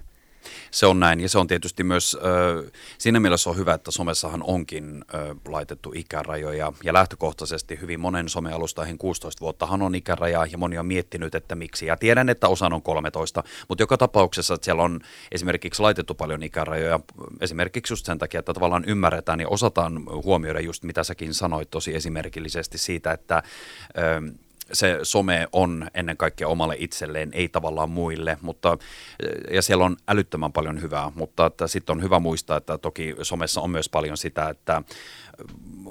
Se 0.71 0.87
on 0.87 1.01
näin. 1.01 1.21
Ja 1.21 1.29
se 1.29 1.39
on 1.39 1.47
tietysti 1.47 1.85
myös, 1.85 2.17
siinä 2.99 3.21
mielessä 3.21 3.51
on 3.51 3.57
hyvä, 3.57 3.75
että 3.75 3.91
somessahan 3.91 4.43
onkin 4.43 5.05
laitettu 5.49 5.93
ikärajoja. 5.95 6.73
Ja 6.85 6.93
lähtökohtaisesti 6.93 7.79
hyvin 7.81 8.01
monen 8.01 8.29
somealustaihin 8.29 8.99
16 8.99 9.41
vuottahan 9.41 9.83
on 9.83 9.95
ikäraja 9.95 10.47
ja 10.51 10.59
moni 10.59 10.79
on 10.79 10.87
miettinyt, 10.87 11.35
että 11.35 11.55
miksi. 11.55 11.87
Ja 11.87 11.97
tiedän, 11.97 12.29
että 12.29 12.49
osan 12.49 12.73
on 12.73 12.83
13, 12.83 13.43
mutta 13.69 13.83
joka 13.83 13.97
tapauksessa, 13.97 14.55
että 14.55 14.65
siellä 14.65 14.83
on 14.83 15.01
esimerkiksi 15.33 15.83
laitettu 15.83 16.15
paljon 16.15 16.43
ikärajoja 16.43 17.01
esimerkiksi 17.41 17.93
just 17.93 18.07
sen 18.07 18.19
takia, 18.19 18.41
että 18.41 18.55
tavallaan 18.55 18.85
ymmärretään 18.87 19.41
ja 19.41 19.49
osataan 19.49 20.03
huomioida 20.07 20.61
just 20.61 20.83
mitä 20.83 21.05
säkin 21.05 21.35
sanoit 21.35 21.71
tosi 21.71 21.95
esimerkillisesti 21.95 22.79
siitä, 22.79 23.13
että 23.13 23.43
se 24.73 24.99
some 25.03 25.49
on 25.53 25.91
ennen 25.95 26.17
kaikkea 26.17 26.49
omalle 26.49 26.77
itselleen, 26.79 27.31
ei 27.33 27.49
tavallaan 27.49 27.91
muille, 27.91 28.39
mutta 28.43 28.79
ja 29.51 29.63
siellä 29.63 29.85
on 29.85 29.97
älyttömän 30.09 30.53
paljon 30.53 30.83
hyvää, 30.83 31.13
mutta 31.15 31.51
sitten 31.67 31.97
on 31.97 32.03
hyvä 32.03 32.19
muistaa, 32.19 32.57
että 32.57 32.79
toki 32.79 33.15
somessa 33.23 33.61
on 33.61 33.71
myös 33.71 33.89
paljon 33.89 34.17
sitä, 34.17 34.49
että 34.49 34.83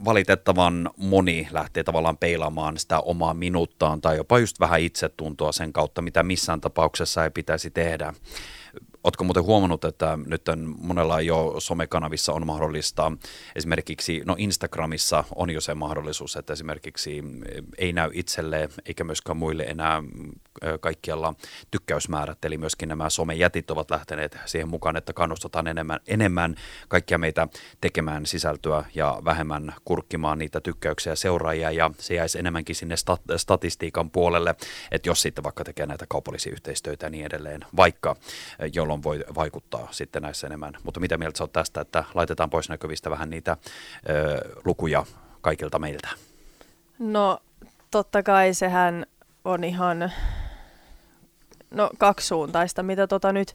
valitettavan 0.05 0.89
moni 0.97 1.47
lähtee 1.51 1.83
tavallaan 1.83 2.17
peilaamaan 2.17 2.77
sitä 2.77 2.99
omaa 2.99 3.33
minuuttaan 3.33 4.01
tai 4.01 4.17
jopa 4.17 4.39
just 4.39 4.59
vähän 4.59 4.81
itsetuntoa 4.81 5.51
sen 5.51 5.73
kautta, 5.73 6.01
mitä 6.01 6.23
missään 6.23 6.61
tapauksessa 6.61 7.23
ei 7.23 7.29
pitäisi 7.29 7.69
tehdä. 7.69 8.13
Oletko 9.03 9.23
muuten 9.23 9.43
huomannut, 9.43 9.85
että 9.85 10.17
nyt 10.25 10.41
monella 10.77 11.21
jo 11.21 11.55
somekanavissa 11.57 12.33
on 12.33 12.45
mahdollista, 12.45 13.11
esimerkiksi 13.55 14.21
no 14.25 14.35
Instagramissa 14.37 15.23
on 15.35 15.49
jo 15.49 15.61
se 15.61 15.73
mahdollisuus, 15.73 16.35
että 16.35 16.53
esimerkiksi 16.53 17.23
ei 17.77 17.93
näy 17.93 18.09
itselle 18.13 18.69
eikä 18.85 19.03
myöskään 19.03 19.37
muille 19.37 19.63
enää 19.63 20.03
kaikkialla 20.79 21.33
tykkäysmäärät, 21.71 22.45
eli 22.45 22.57
myöskin 22.57 22.89
nämä 22.89 23.09
somejätit 23.09 23.71
ovat 23.71 23.91
lähteneet 23.91 24.37
siihen 24.45 24.69
mukaan, 24.69 24.97
että 24.97 25.13
kannustetaan 25.13 25.67
enemmän, 25.67 25.99
enemmän 26.07 26.55
kaikkia 26.87 27.17
meitä 27.17 27.47
tekemään 27.81 28.25
sisältöä 28.25 28.85
ja 28.95 29.21
vähemmän 29.25 29.73
kurkkimaan 29.85 30.39
niitä 30.39 30.61
tykkäyksiä 30.61 31.15
seuraajia, 31.15 31.71
ja 31.71 31.91
se 31.99 32.13
jäisi 32.13 32.39
enemmänkin 32.39 32.75
sinne 32.75 32.95
stat- 32.95 33.37
statistiikan 33.37 34.09
puolelle, 34.09 34.55
että 34.91 35.09
jos 35.09 35.21
sitten 35.21 35.43
vaikka 35.43 35.63
tekee 35.63 35.85
näitä 35.85 36.05
kaupallisia 36.09 36.53
yhteistöitä 36.53 37.05
ja 37.05 37.09
niin 37.09 37.25
edelleen, 37.25 37.65
vaikka 37.75 38.15
jolloin 38.73 38.92
voi 39.03 39.25
vaikuttaa 39.35 39.87
sitten 39.91 40.21
näissä 40.21 40.47
enemmän. 40.47 40.73
Mutta 40.83 40.99
mitä 40.99 41.17
mieltä 41.17 41.37
sä 41.37 41.43
oot 41.43 41.53
tästä, 41.53 41.81
että 41.81 42.03
laitetaan 42.13 42.49
pois 42.49 42.69
näkyvistä 42.69 43.09
vähän 43.09 43.29
niitä 43.29 43.57
ö, 44.09 44.37
lukuja 44.65 45.05
kaikilta 45.41 45.79
meiltä? 45.79 46.09
No 46.99 47.39
totta 47.91 48.23
kai 48.23 48.53
sehän 48.53 49.05
on 49.45 49.63
ihan 49.63 50.11
no, 51.71 51.89
kaksisuuntaista, 51.97 52.83
mitä 52.83 53.07
tota 53.07 53.33
nyt 53.33 53.53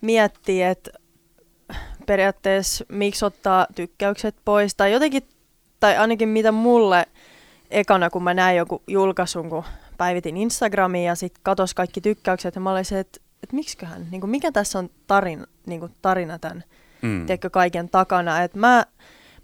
miettii, 0.00 0.62
että 0.62 0.90
periaatteessa 2.06 2.84
miksi 2.88 3.24
ottaa 3.24 3.66
tykkäykset 3.74 4.36
pois, 4.44 4.74
tai 4.74 4.92
jotenkin, 4.92 5.28
tai 5.80 5.96
ainakin 5.96 6.28
mitä 6.28 6.52
mulle 6.52 7.06
ekana, 7.70 8.10
kun 8.10 8.22
mä 8.22 8.34
näin 8.34 8.56
joku 8.56 8.82
julkaisun, 8.86 9.50
kun 9.50 9.64
päivitin 9.96 10.36
Instagramiin 10.36 11.06
ja 11.06 11.14
sitten 11.14 11.40
katos 11.42 11.74
kaikki 11.74 12.00
tykkäykset, 12.00 12.54
ja 12.54 12.60
mä 12.60 12.72
olin 12.72 12.84
se, 12.84 12.98
että, 12.98 13.20
että 13.42 13.56
miksiköhän, 13.56 14.06
niin 14.10 14.20
kuin 14.20 14.30
mikä 14.30 14.52
tässä 14.52 14.78
on 14.78 14.90
tarina, 15.06 15.46
niin 15.66 15.80
kuin 15.80 15.94
tarina 16.02 16.38
tämän 16.38 16.64
mm. 17.02 17.26
tiedätkö, 17.26 17.50
kaiken 17.50 17.88
takana. 17.88 18.42
Et 18.42 18.54
mä, 18.54 18.86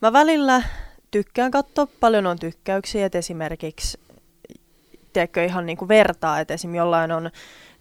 mä 0.02 0.12
välillä 0.12 0.62
tykkään 1.10 1.50
katsoa, 1.50 1.86
paljon 2.00 2.26
on 2.26 2.38
tykkäyksiä, 2.38 3.06
että 3.06 3.18
esimerkiksi 3.18 4.00
tiedätkö, 5.12 5.44
ihan 5.44 5.66
niin 5.66 5.78
kuin 5.78 5.88
vertaa, 5.88 6.40
että 6.40 6.54
esim. 6.54 6.74
jollain 6.74 7.12
on 7.12 7.30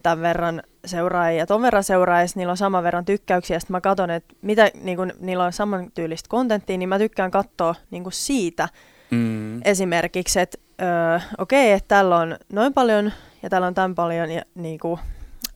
tämän 0.04 0.22
verran 0.22 0.64
seuraajia 0.86 1.46
ton 1.46 1.62
verran 1.62 1.84
seuraajia, 1.84 2.28
niillä 2.36 2.52
on 2.52 2.58
saman 2.58 2.84
verran 2.84 3.06
tykkäyksiä, 3.06 3.60
sitten 3.60 3.74
mä 3.74 3.82
katson, 3.82 4.10
että 4.10 4.36
mitä 4.42 4.72
niin 4.82 4.98
kuin, 4.98 5.14
niillä 5.20 5.44
on 5.44 5.54
samantyylistä 5.54 6.30
kontenttia, 6.30 6.78
niin 6.78 6.90
mä 6.90 7.00
tykkään 7.00 7.32
katsoa 7.32 7.76
niin 7.92 8.04
kuin 8.04 8.14
siitä 8.14 8.70
mm. 9.12 9.62
esimerkiksi, 9.66 10.40
että 10.40 10.58
öö, 10.82 11.20
okei, 11.38 11.68
okay, 11.68 11.78
että 11.78 11.88
täällä 11.88 12.18
on 12.18 12.38
noin 12.54 12.74
paljon 12.74 13.12
ja 13.44 13.50
täällä 13.50 13.68
on 13.68 13.74
tämän 13.74 13.96
paljon 13.96 14.32
ja 14.32 14.42
niin 14.56 14.80
kuin, 14.80 15.00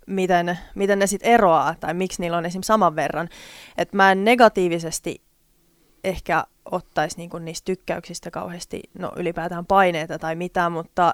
miten, 0.10 0.60
miten 0.76 1.00
ne 1.00 1.08
sitten 1.08 1.32
eroaa 1.32 1.76
tai 1.80 1.94
miksi 1.94 2.22
niillä 2.22 2.38
on 2.38 2.46
esim. 2.46 2.62
saman 2.62 2.96
verran. 2.96 3.30
Että 3.78 3.98
mä 3.98 4.12
en 4.12 4.26
negatiivisesti 4.26 5.22
ehkä 6.04 6.44
ottaisi 6.72 7.18
niinku 7.18 7.38
niistä 7.38 7.66
tykkäyksistä 7.66 8.32
kauheasti 8.32 8.82
no, 9.00 9.12
ylipäätään 9.16 9.66
paineita 9.66 10.20
tai 10.20 10.36
mitä, 10.36 10.70
mutta 10.70 11.14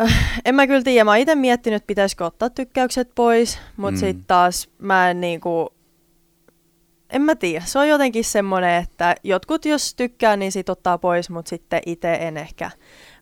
äh, 0.00 0.40
en 0.44 0.54
mä 0.54 0.66
kyllä 0.66 0.82
tiedä. 0.82 1.04
Mä 1.04 1.16
itse 1.16 1.34
miettinyt, 1.34 1.76
että 1.76 1.86
pitäisikö 1.86 2.24
ottaa 2.24 2.50
tykkäykset 2.50 3.10
pois, 3.14 3.58
mutta 3.76 3.96
mm. 3.96 4.00
sitten 4.00 4.24
taas 4.26 4.68
mä 4.78 5.10
en 5.10 5.20
niinku, 5.20 5.74
en 7.10 7.22
mä 7.22 7.34
tiedä. 7.34 7.64
Se 7.64 7.78
on 7.78 7.88
jotenkin 7.88 8.24
semmoinen, 8.24 8.82
että 8.82 9.14
jotkut 9.24 9.64
jos 9.64 9.94
tykkää, 9.94 10.36
niin 10.36 10.52
sit 10.52 10.68
ottaa 10.68 10.98
pois, 10.98 11.30
mutta 11.30 11.48
sitten 11.48 11.80
itse 11.86 12.14
en 12.14 12.36
ehkä 12.36 12.70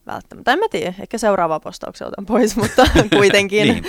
välttämättä. 0.05 0.53
En 0.53 0.59
mä 0.59 0.65
tiedä, 0.71 0.93
ehkä 0.99 1.17
seuraava 1.17 1.59
postauksen 1.59 2.07
otan 2.07 2.25
pois, 2.25 2.55
mutta 2.55 2.87
kuitenkin. 3.17 3.67
niin. 3.67 3.83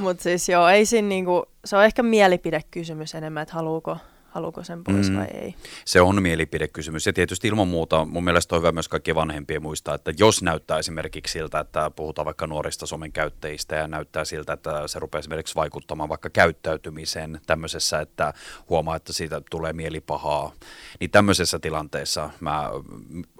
Mutta 0.00 0.22
siis 0.22 0.48
joo, 0.48 0.68
ei 0.68 0.86
siinä 0.86 1.08
niinku, 1.08 1.44
se 1.64 1.76
on 1.76 1.84
ehkä 1.84 2.02
mielipidekysymys 2.02 3.14
enemmän, 3.14 3.42
että 3.42 3.54
haluuko 3.54 3.96
haluuko 4.30 4.64
sen 4.64 4.84
pois 4.84 5.10
mm. 5.10 5.16
vai 5.16 5.26
ei. 5.34 5.54
Se 5.84 6.00
on 6.00 6.22
mielipidekysymys 6.22 7.06
ja 7.06 7.12
tietysti 7.12 7.48
ilman 7.48 7.68
muuta 7.68 8.04
mun 8.04 8.24
mielestä 8.24 8.54
on 8.54 8.62
hyvä 8.62 8.72
myös 8.72 8.88
kaikkien 8.88 9.14
vanhempien 9.14 9.62
muistaa, 9.62 9.94
että 9.94 10.12
jos 10.18 10.42
näyttää 10.42 10.78
esimerkiksi 10.78 11.32
siltä, 11.32 11.60
että 11.60 11.90
puhutaan 11.96 12.26
vaikka 12.26 12.46
nuorista 12.46 12.86
somen 12.86 13.12
käyttäjistä 13.12 13.76
ja 13.76 13.88
näyttää 13.88 14.24
siltä, 14.24 14.52
että 14.52 14.88
se 14.88 14.98
rupeaa 14.98 15.20
esimerkiksi 15.20 15.54
vaikuttamaan 15.54 16.08
vaikka 16.08 16.30
käyttäytymiseen 16.30 17.40
tämmöisessä, 17.46 18.00
että 18.00 18.34
huomaa, 18.68 18.96
että 18.96 19.12
siitä 19.12 19.42
tulee 19.50 19.72
mielipahaa, 19.72 20.52
niin 21.00 21.10
tämmöisessä 21.10 21.58
tilanteessa 21.58 22.30
mä 22.40 22.70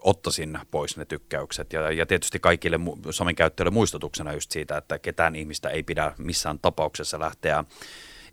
ottaisin 0.00 0.59
pois 0.70 0.97
ne 0.97 1.04
tykkäykset 1.04 1.73
ja, 1.73 1.92
ja 1.92 2.06
tietysti 2.06 2.38
kaikille 2.38 2.80
somen 3.11 3.35
käyttäjille 3.35 3.70
muistutuksena 3.70 4.32
just 4.32 4.50
siitä, 4.50 4.76
että 4.76 4.99
ketään 4.99 5.37
ihmistä 5.37 5.68
ei 5.68 5.82
pidä 5.82 6.12
missään 6.18 6.59
tapauksessa 6.59 7.20
lähteä 7.20 7.64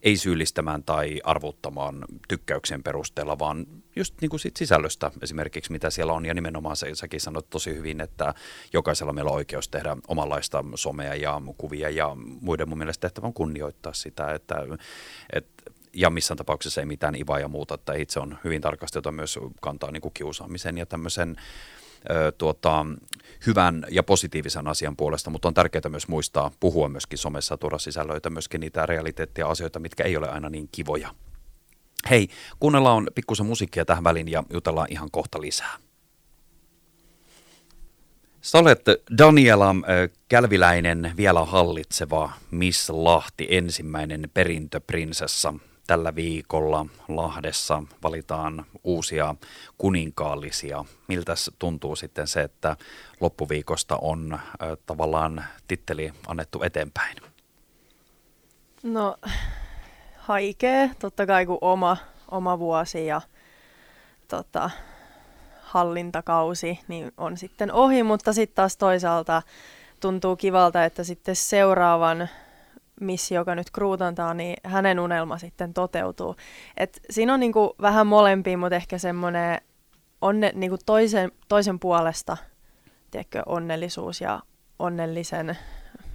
ei 0.03 0.17
syyllistämään 0.17 0.83
tai 0.83 1.21
arvottamaan 1.23 2.05
tykkäyksen 2.27 2.83
perusteella, 2.83 3.39
vaan 3.39 3.65
just 3.95 4.13
niin 4.21 4.29
kuin 4.29 4.39
sit 4.39 4.57
sisällöstä 4.57 5.11
esimerkiksi, 5.21 5.71
mitä 5.71 5.89
siellä 5.89 6.13
on. 6.13 6.25
Ja 6.25 6.33
nimenomaan 6.33 6.75
se, 6.75 6.95
säkin 6.95 7.21
sanoit 7.21 7.49
tosi 7.49 7.75
hyvin, 7.75 8.01
että 8.01 8.33
jokaisella 8.73 9.13
meillä 9.13 9.31
on 9.31 9.37
oikeus 9.37 9.69
tehdä 9.69 9.97
omanlaista 10.07 10.63
somea 10.75 11.15
ja 11.15 11.41
kuvia 11.57 11.89
ja 11.89 12.11
muiden 12.41 12.69
mun 12.69 12.77
mielestä 12.77 13.01
tehtävä 13.01 13.27
on 13.27 13.33
kunnioittaa 13.33 13.93
sitä, 13.93 14.33
että, 14.33 14.55
että 15.33 15.71
ja 15.93 16.09
missään 16.09 16.37
tapauksessa 16.37 16.81
ei 16.81 16.85
mitään 16.85 17.15
ivaa 17.15 17.39
ja 17.39 17.47
muuta, 17.47 17.75
että 17.75 17.93
itse 17.93 18.19
on 18.19 18.37
hyvin 18.43 18.61
tarkasti, 18.61 18.97
jota 18.97 19.11
myös 19.11 19.39
kantaa 19.61 19.91
niin 19.91 20.01
kuin 20.01 20.13
kiusaamisen 20.13 20.77
ja 20.77 20.85
tämmöisen 20.85 21.35
tuota, 22.37 22.85
hyvän 23.47 23.85
ja 23.91 24.03
positiivisen 24.03 24.67
asian 24.67 24.97
puolesta, 24.97 25.29
mutta 25.29 25.47
on 25.47 25.53
tärkeää 25.53 25.89
myös 25.89 26.07
muistaa 26.07 26.51
puhua 26.59 26.89
myöskin 26.89 27.17
somessa, 27.17 27.57
tuoda 27.57 27.77
sisällöitä, 27.77 28.29
myöskin 28.29 28.61
niitä 28.61 28.85
realiteettia 28.85 29.47
asioita, 29.47 29.79
mitkä 29.79 30.03
ei 30.03 30.17
ole 30.17 30.29
aina 30.29 30.49
niin 30.49 30.69
kivoja. 30.71 31.15
Hei, 32.09 32.29
kuunnellaan 32.59 33.07
pikkusen 33.15 33.45
musiikkia 33.45 33.85
tähän 33.85 34.03
väliin 34.03 34.27
ja 34.27 34.43
jutellaan 34.53 34.87
ihan 34.91 35.11
kohta 35.11 35.41
lisää. 35.41 35.77
Sä 38.41 38.57
olet 38.57 38.81
Daniela 39.17 39.75
Kälviläinen, 40.29 41.13
vielä 41.17 41.45
hallitseva 41.45 42.31
Miss 42.51 42.89
Lahti, 42.89 43.47
ensimmäinen 43.49 44.29
perintöprinsessa 44.33 45.53
tällä 45.87 46.15
viikolla 46.15 46.85
Lahdessa 47.07 47.83
valitaan 48.03 48.65
uusia 48.83 49.35
kuninkaallisia. 49.77 50.85
Miltä 51.07 51.33
tuntuu 51.59 51.95
sitten 51.95 52.27
se, 52.27 52.41
että 52.41 52.77
loppuviikosta 53.21 53.97
on 54.01 54.39
tavallaan 54.85 55.45
titteli 55.67 56.13
annettu 56.27 56.63
eteenpäin? 56.63 57.17
No 58.83 59.17
haikee, 60.17 60.91
totta 60.99 61.25
kai 61.25 61.45
kun 61.45 61.57
oma, 61.61 61.97
oma 62.31 62.59
vuosi 62.59 63.05
ja 63.05 63.21
tota, 64.27 64.69
hallintakausi 65.61 66.79
niin 66.87 67.11
on 67.17 67.37
sitten 67.37 67.71
ohi, 67.71 68.03
mutta 68.03 68.33
sitten 68.33 68.55
taas 68.55 68.77
toisaalta 68.77 69.41
tuntuu 69.99 70.35
kivalta, 70.35 70.85
että 70.85 71.03
sitten 71.03 71.35
seuraavan 71.35 72.29
missi, 73.01 73.35
joka 73.35 73.55
nyt 73.55 73.71
kruutantaa, 73.71 74.33
niin 74.33 74.55
hänen 74.63 74.99
unelma 74.99 75.37
sitten 75.37 75.73
toteutuu. 75.73 76.35
Et 76.77 76.99
siinä 77.09 77.33
on 77.33 77.39
niinku 77.39 77.75
vähän 77.81 78.07
molempia, 78.07 78.57
mutta 78.57 78.75
ehkä 78.75 78.97
semmoinen 78.97 79.61
onne, 80.21 80.51
niinku 80.55 80.77
toisen, 80.85 81.31
toisen 81.47 81.79
puolesta 81.79 82.37
tiedätkö, 83.11 83.43
onnellisuus 83.45 84.21
ja 84.21 84.39
onnellisen, 84.79 85.57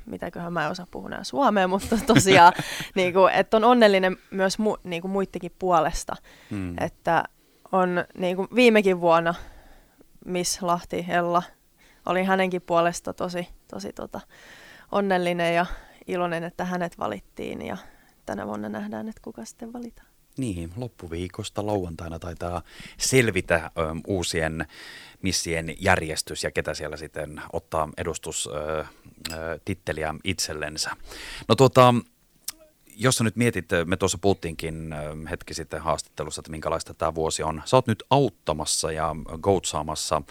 mitäköhän 0.07 0.53
mä 0.53 0.65
en 0.65 0.71
osaa 0.71 0.87
puhua 0.91 1.09
näin 1.09 1.25
suomea, 1.25 1.69
mutta 1.69 1.97
tosiaan, 2.15 2.53
niinku, 2.95 3.27
että 3.33 3.57
on 3.57 3.65
onnellinen 3.65 4.17
myös 4.31 4.59
mu, 4.59 4.77
niinku 4.85 5.09
muittenkin 5.09 5.53
puolesta. 5.59 6.17
Mm. 6.51 6.75
Että 6.81 7.25
on 7.73 8.05
niinku 8.19 8.47
viimekin 8.55 9.01
vuonna 9.01 9.35
Miss 10.25 10.63
Lahti 10.63 11.07
Ella 11.09 11.43
oli 12.07 12.25
hänenkin 12.25 12.63
puolesta 12.63 13.13
tosi, 13.13 13.49
tosi 13.71 13.93
tota, 13.93 14.21
onnellinen 14.93 15.55
ja 15.55 15.67
iloinen, 16.07 16.45
että 16.45 16.65
hänet 16.65 16.99
valittiin 16.99 17.63
ja 17.63 17.77
tänä 18.27 18.47
vuonna 18.47 18.69
nähdään, 18.69 19.09
että 19.09 19.21
kuka 19.25 19.45
sitten 19.45 19.73
valitaan. 19.73 20.09
Niin, 20.37 20.73
loppuviikosta 20.77 21.67
lauantaina 21.67 22.19
taitaa 22.19 22.63
selvitä 22.99 23.57
ö, 23.65 23.71
uusien 24.07 24.67
missien 25.23 25.75
järjestys 25.81 26.45
ja 26.45 26.51
ketä 26.51 26.75
siellä 26.75 26.97
sitten 26.97 27.43
ottaa 27.53 27.89
edustustitteliä 27.97 30.15
itsellensä. 30.25 30.91
No 31.49 31.55
tuota, 31.55 31.95
jos 32.97 33.17
sä 33.17 33.25
nyt 33.25 33.37
mietit, 33.37 33.69
me 33.85 33.97
tuossa 33.97 34.19
puhuttiinkin 34.19 34.95
hetki 35.31 35.55
sitten 35.55 35.81
haastattelussa, 35.81 36.41
että 36.41 36.51
minkälaista 36.51 36.95
tämä 36.95 37.15
vuosi 37.15 37.43
on. 37.43 37.63
Sä 37.65 37.77
oot 37.77 37.87
nyt 37.87 38.03
auttamassa 38.11 38.93
ja 38.93 39.17
goatsaamassa 39.41 40.23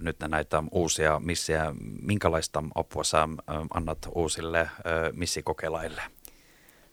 nyt 0.00 0.16
näitä 0.28 0.62
uusia 0.70 1.20
missiä. 1.24 1.74
Minkälaista 2.02 2.64
apua 2.74 3.04
sä 3.04 3.28
annat 3.74 3.98
uusille 4.14 4.70
missikokelaille? 5.12 6.02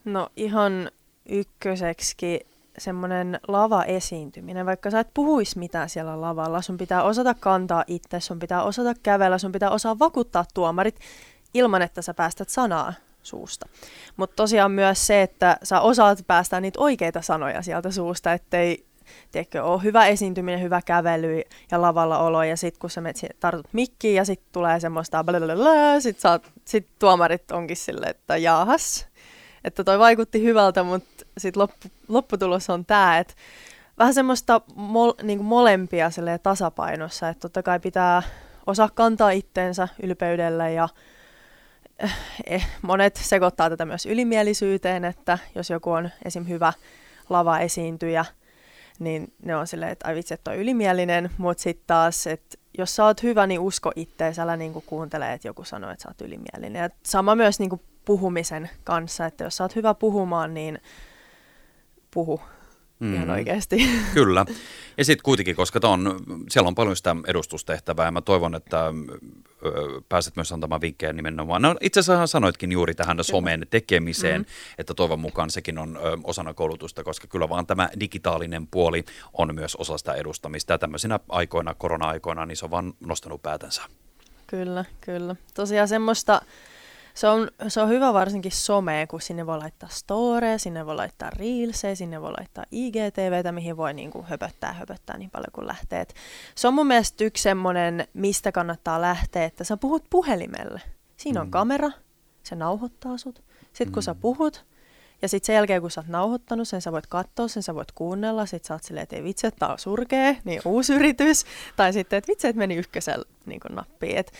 No 0.05 0.29
ihan 0.35 0.91
ykköseksi 1.29 2.39
semmoinen 2.77 3.39
lava-esiintyminen, 3.47 4.65
vaikka 4.65 4.91
sä 4.91 4.99
et 4.99 5.13
puhuisi 5.13 5.59
mitään 5.59 5.89
siellä 5.89 6.21
lavalla, 6.21 6.61
sun 6.61 6.77
pitää 6.77 7.03
osata 7.03 7.33
kantaa 7.33 7.83
itse, 7.87 8.19
sun 8.19 8.39
pitää 8.39 8.63
osata 8.63 8.93
kävellä, 9.03 9.37
sun 9.37 9.51
pitää 9.51 9.69
osaa 9.69 9.99
vakuuttaa 9.99 10.45
tuomarit 10.53 10.99
ilman, 11.53 11.81
että 11.81 12.01
sä 12.01 12.13
päästät 12.13 12.49
sanaa 12.49 12.93
suusta. 13.23 13.67
Mutta 14.17 14.35
tosiaan 14.35 14.71
myös 14.71 15.07
se, 15.07 15.21
että 15.21 15.57
sä 15.63 15.81
osaat 15.81 16.19
päästää 16.27 16.61
niitä 16.61 16.79
oikeita 16.79 17.21
sanoja 17.21 17.61
sieltä 17.61 17.91
suusta, 17.91 18.33
ettei 18.33 18.85
tiedätkö, 19.31 19.63
ole 19.63 19.83
hyvä 19.83 20.05
esiintyminen, 20.05 20.61
hyvä 20.61 20.81
kävely 20.85 21.41
ja 21.71 21.81
lavalla 21.81 22.19
olo, 22.19 22.43
ja 22.43 22.57
sitten 22.57 22.79
kun 22.79 22.89
sä 22.89 23.01
menet, 23.01 23.17
tartut 23.39 23.67
mikkiin, 23.71 24.15
ja 24.15 24.25
sitten 24.25 24.49
tulee 24.51 24.79
semmoista 24.79 25.19
sitten 26.01 26.39
sit 26.65 26.87
tuomarit 26.99 27.51
onkin 27.51 27.77
silleen, 27.77 28.09
että 28.09 28.37
jaahas, 28.37 29.07
että 29.63 29.83
toi 29.83 29.99
vaikutti 29.99 30.43
hyvältä, 30.43 30.83
mutta 30.83 31.25
sitten 31.37 31.61
loppu, 31.61 31.87
lopputulos 32.07 32.69
on 32.69 32.85
tämä, 32.85 33.17
että 33.17 33.33
vähän 33.97 34.13
semmoista 34.13 34.61
mol, 34.75 35.13
niin 35.23 35.43
molempia 35.43 36.09
tasapainossa, 36.37 37.29
että 37.29 37.41
totta 37.41 37.63
kai 37.63 37.79
pitää 37.79 38.23
osaa 38.67 38.89
kantaa 38.95 39.31
itteensä 39.31 39.87
ylpeydellä 40.03 40.69
ja 40.69 40.89
monet 42.81 43.15
sekoittaa 43.15 43.69
tätä 43.69 43.85
myös 43.85 44.05
ylimielisyyteen, 44.05 45.05
että 45.05 45.37
jos 45.55 45.69
joku 45.69 45.91
on 45.91 46.09
esim. 46.25 46.47
hyvä 46.47 46.73
lava 47.29 47.59
esiintyjä, 47.59 48.25
niin 48.99 49.33
ne 49.43 49.55
on 49.55 49.67
silleen, 49.67 49.91
että 49.91 50.07
ai 50.07 50.15
vitsi, 50.15 50.33
että 50.33 50.51
on 50.51 50.57
ylimielinen, 50.57 51.29
mutta 51.37 51.63
sitten 51.63 51.87
taas, 51.87 52.27
että 52.27 52.57
jos 52.77 52.95
sä 52.95 53.05
oot 53.05 53.23
hyvä, 53.23 53.47
niin 53.47 53.59
usko 53.59 53.91
ittees, 53.95 54.39
älä 54.39 54.57
niinku 54.57 54.83
kuuntele, 54.85 55.33
että 55.33 55.47
joku 55.47 55.63
sanoo, 55.63 55.91
että 55.91 56.03
sä 56.03 56.09
oot 56.09 56.21
ylimielinen. 56.21 56.81
Ja 56.81 56.89
sama 57.05 57.35
myös 57.35 57.59
niinku 57.59 57.81
puhumisen 58.05 58.69
kanssa, 58.83 59.25
että 59.25 59.43
jos 59.43 59.57
sä 59.57 59.63
oot 59.63 59.75
hyvä 59.75 59.93
puhumaan, 59.93 60.53
niin 60.53 60.79
puhu. 62.11 62.41
Mm. 62.99 63.15
ihan 63.15 63.29
oikeasti. 63.29 63.89
Kyllä. 64.13 64.45
Ja 64.97 65.05
sitten 65.05 65.23
kuitenkin, 65.23 65.55
koska 65.55 65.79
on, 65.83 66.19
siellä 66.49 66.67
on 66.67 66.75
paljon 66.75 66.95
sitä 66.95 67.15
edustustehtävää 67.27 68.05
ja 68.05 68.11
mä 68.11 68.21
toivon, 68.21 68.55
että 68.55 68.93
pääset 70.09 70.35
myös 70.35 70.51
antamaan 70.51 70.81
vinkkejä 70.81 71.13
nimenomaan. 71.13 71.61
No, 71.61 71.75
itse 71.81 71.99
asiassa 71.99 72.27
sanoitkin 72.27 72.71
juuri 72.71 72.95
tähän 72.95 73.23
somen 73.23 73.67
tekemiseen, 73.69 74.41
mm. 74.41 74.47
että 74.77 74.93
toivon 74.93 75.19
mukaan 75.19 75.49
sekin 75.49 75.77
on 75.77 75.99
osana 76.23 76.53
koulutusta, 76.53 77.03
koska 77.03 77.27
kyllä 77.27 77.49
vaan 77.49 77.67
tämä 77.67 77.89
digitaalinen 77.99 78.67
puoli 78.67 79.05
on 79.33 79.55
myös 79.55 79.75
osa 79.75 79.97
sitä 79.97 80.13
edustamista 80.13 80.73
ja 80.73 80.77
tämmöisinä 80.77 81.19
aikoina, 81.29 81.73
korona-aikoina, 81.73 82.45
niin 82.45 82.57
se 82.57 82.65
on 82.65 82.71
vaan 82.71 82.93
nostanut 82.99 83.41
päätänsä. 83.41 83.81
Kyllä, 84.47 84.85
kyllä. 85.01 85.35
Tosiaan 85.53 85.87
semmoista 85.87 86.41
se 87.19 87.27
on, 87.27 87.47
se 87.67 87.81
on 87.81 87.89
hyvä 87.89 88.13
varsinkin 88.13 88.51
someen, 88.51 89.07
kun 89.07 89.21
sinne 89.21 89.45
voi 89.45 89.57
laittaa 89.57 89.89
story, 89.91 90.47
sinne 90.57 90.85
voi 90.85 90.95
laittaa 90.95 91.29
reelseja, 91.29 91.95
sinne 91.95 92.21
voi 92.21 92.31
laittaa 92.37 92.63
IGTVtä, 92.71 93.51
mihin 93.51 93.77
voi 93.77 93.93
niin 93.93 94.11
kuin 94.11 94.25
höpöttää, 94.25 94.73
höpöttää 94.73 95.17
niin 95.17 95.29
paljon 95.29 95.51
kuin 95.53 95.67
lähtee. 95.67 96.01
Et 96.01 96.13
se 96.55 96.67
on 96.67 96.73
mun 96.73 96.87
mielestä 96.87 97.23
yksi 97.23 97.43
semmoinen, 97.43 98.07
mistä 98.13 98.51
kannattaa 98.51 99.01
lähteä, 99.01 99.45
että 99.45 99.63
sä 99.63 99.77
puhut 99.77 100.05
puhelimelle. 100.09 100.81
Siinä 101.17 101.41
on 101.41 101.47
mm. 101.47 101.51
kamera, 101.51 101.91
se 102.43 102.55
nauhoittaa 102.55 103.17
sut. 103.17 103.43
Sitten 103.73 103.91
kun 103.93 104.01
mm. 104.01 104.05
sä 104.05 104.15
puhut, 104.15 104.65
ja 105.21 105.29
sitten 105.29 105.45
sen 105.45 105.53
jälkeen, 105.53 105.81
kun 105.81 105.91
sä 105.91 106.01
oot 106.01 106.07
nauhoittanut 106.07 106.67
sen, 106.67 106.81
sä 106.81 106.91
voit 106.91 107.07
katsoa 107.07 107.47
sen, 107.47 107.63
sä 107.63 107.75
voit 107.75 107.91
kuunnella, 107.91 108.45
sit 108.45 108.65
sä 108.65 108.73
oot 108.73 108.83
silleen, 108.83 109.03
että 109.03 109.15
ei 109.15 109.23
vitsi, 109.23 109.47
että 109.47 109.59
tää 109.59 109.71
on 109.71 109.79
surkea, 109.79 110.35
niin 110.43 110.61
uusi 110.65 110.93
yritys. 110.93 111.45
Tai 111.75 111.93
sitten, 111.93 112.17
että 112.17 112.27
vitsi, 112.27 112.47
että 112.47 112.57
meni 112.57 112.75
ykkösellä 112.75 113.25
niin 113.45 113.59
nappiin. 113.69 114.17
Et 114.17 114.31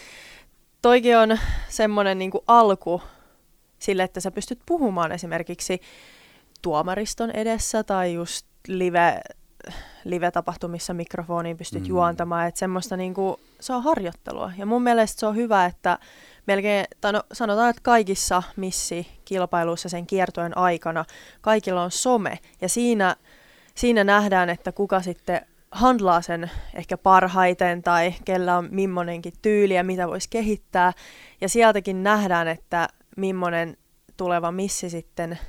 toikin 0.82 1.18
on 1.18 1.38
semmoinen 1.70 2.20
niin 2.20 2.32
alku 2.48 3.02
sille, 3.80 4.04
että 4.04 4.20
sä 4.20 4.32
pystyt 4.32 4.60
puhumaan 4.66 5.12
esimerkiksi 5.12 5.82
tuomariston 6.62 7.32
edessä 7.32 7.84
tai 7.84 8.14
just 8.14 8.46
live, 8.68 9.22
live-tapahtumissa 10.04 10.94
mikrofoniin 10.94 11.58
pystyt 11.58 11.84
mm. 11.84 11.90
juontamaan, 11.90 12.48
että 12.48 12.60
semmoista 12.60 12.98
niin 12.98 13.14
kuin, 13.14 13.36
se 13.60 13.74
on 13.74 13.84
harjoittelua. 13.84 14.52
Ja 14.58 14.66
mun 14.66 14.84
mielestä 14.84 15.20
se 15.20 15.26
on 15.26 15.36
hyvä, 15.36 15.66
että 15.66 16.00
melkein, 16.48 16.86
tai 17.02 17.14
no, 17.14 17.24
sanotaan, 17.34 17.70
että 17.70 17.82
kaikissa 17.84 18.44
missi-kilpailuissa 18.56 19.90
sen 19.90 20.08
kiertojen 20.08 20.58
aikana 20.58 21.06
kaikilla 21.42 21.84
on 21.84 21.92
some, 21.92 22.40
ja 22.62 22.70
siinä, 22.70 23.16
siinä 23.76 24.04
nähdään, 24.04 24.50
että 24.50 24.72
kuka 24.72 25.02
sitten 25.02 25.46
handlaa 25.72 26.22
sen 26.22 26.52
ehkä 26.74 26.98
parhaiten 26.98 27.84
tai 27.84 28.14
kellä 28.26 28.58
on 28.58 28.68
mimmonenkin 28.72 29.34
tyyli 29.42 29.74
ja 29.74 29.84
mitä 29.84 30.08
voisi 30.08 30.30
kehittää. 30.30 30.94
Ja 31.42 31.50
sieltäkin 31.50 32.04
nähdään, 32.04 32.48
että 32.48 32.88
millainen 33.18 33.78
tuleva 34.18 34.52
missi 34.52 34.90
sitten 34.90 35.40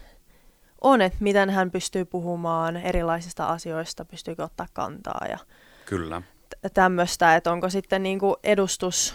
on, 0.80 1.02
että 1.02 1.18
miten 1.20 1.50
hän 1.50 1.70
pystyy 1.70 2.04
puhumaan 2.04 2.76
erilaisista 2.76 3.46
asioista, 3.46 4.04
pystyykö 4.04 4.44
ottaa 4.44 4.66
kantaa 4.72 5.26
ja 5.30 5.38
Kyllä. 5.86 6.22
T- 6.48 6.74
tämmöistä, 6.74 7.36
että 7.36 7.52
onko 7.52 7.70
sitten 7.70 8.02
niinku 8.02 8.36
edustus, 8.44 9.14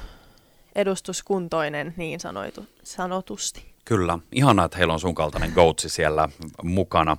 edustuskuntoinen 0.75 1.93
niin 1.97 2.19
sanoitu, 2.19 2.65
sanotusti. 2.83 3.75
Kyllä, 3.85 4.19
ihanaa, 4.31 4.65
että 4.65 4.77
heillä 4.77 4.93
on 4.93 4.99
sun 4.99 5.15
kaltainen 5.15 5.51
goatsi 5.55 5.89
siellä 5.89 6.29
mukana. 6.63 7.17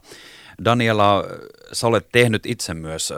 Daniela, 0.64 1.24
sä 1.72 1.86
olet 1.86 2.08
tehnyt 2.12 2.46
itse 2.46 2.74
myös, 2.74 3.12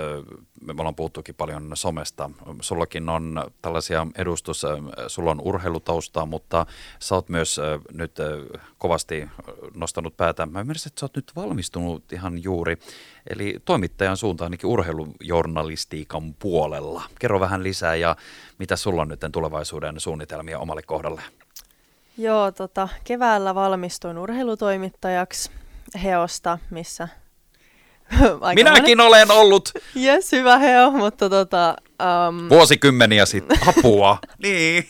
me 0.67 0.75
ollaan 0.79 0.95
puhuttukin 0.95 1.35
paljon 1.35 1.71
somesta, 1.75 2.31
sullakin 2.61 3.09
on 3.09 3.45
tällaisia 3.63 4.07
edustus, 4.19 4.67
sulla 5.07 5.31
on 5.31 5.41
urheilutaustaa, 5.41 6.27
mutta 6.27 6.67
sä 6.99 7.15
oot 7.15 7.29
myös 7.29 7.61
nyt 7.93 8.17
kovasti 8.79 9.29
nostanut 9.75 10.17
päätä. 10.17 10.47
Mä 10.47 10.61
ymmärsin, 10.61 10.91
että 10.91 11.01
sä 11.01 11.07
oot 11.07 11.17
nyt 11.17 11.33
valmistunut 11.37 12.13
ihan 12.13 12.43
juuri, 12.43 12.79
eli 13.31 13.57
toimittajan 13.65 14.17
suuntaan 14.17 14.47
ainakin 14.47 14.71
urheilujournalistiikan 14.71 16.35
puolella. 16.35 17.03
Kerro 17.19 17.41
vähän 17.41 17.63
lisää 17.63 17.95
ja 17.95 18.17
mitä 18.59 18.77
sulla 18.77 19.03
on 19.03 19.09
nyt 19.09 19.21
tulevaisuuden 19.33 20.01
suunnitelmia 20.01 20.59
omalle 20.59 20.83
kohdalle? 20.83 21.23
Joo, 22.19 22.53
tota, 22.53 22.89
keväällä 23.05 23.55
valmistuin 23.55 24.19
urheilutoimittajaksi 24.19 25.51
Heosta, 26.03 26.59
missä 26.71 27.09
Minäkin 28.55 29.01
olen 29.01 29.31
ollut. 29.31 29.73
Jes, 29.95 30.33
hyvä 30.33 30.59
heo, 30.59 30.91
mutta 30.91 31.31
tota... 31.31 31.77
Um... 32.29 32.49
Vuosikymmeniä 32.51 33.27
sitten. 33.27 33.59
Apua. 33.67 34.19
niin. 34.43 34.89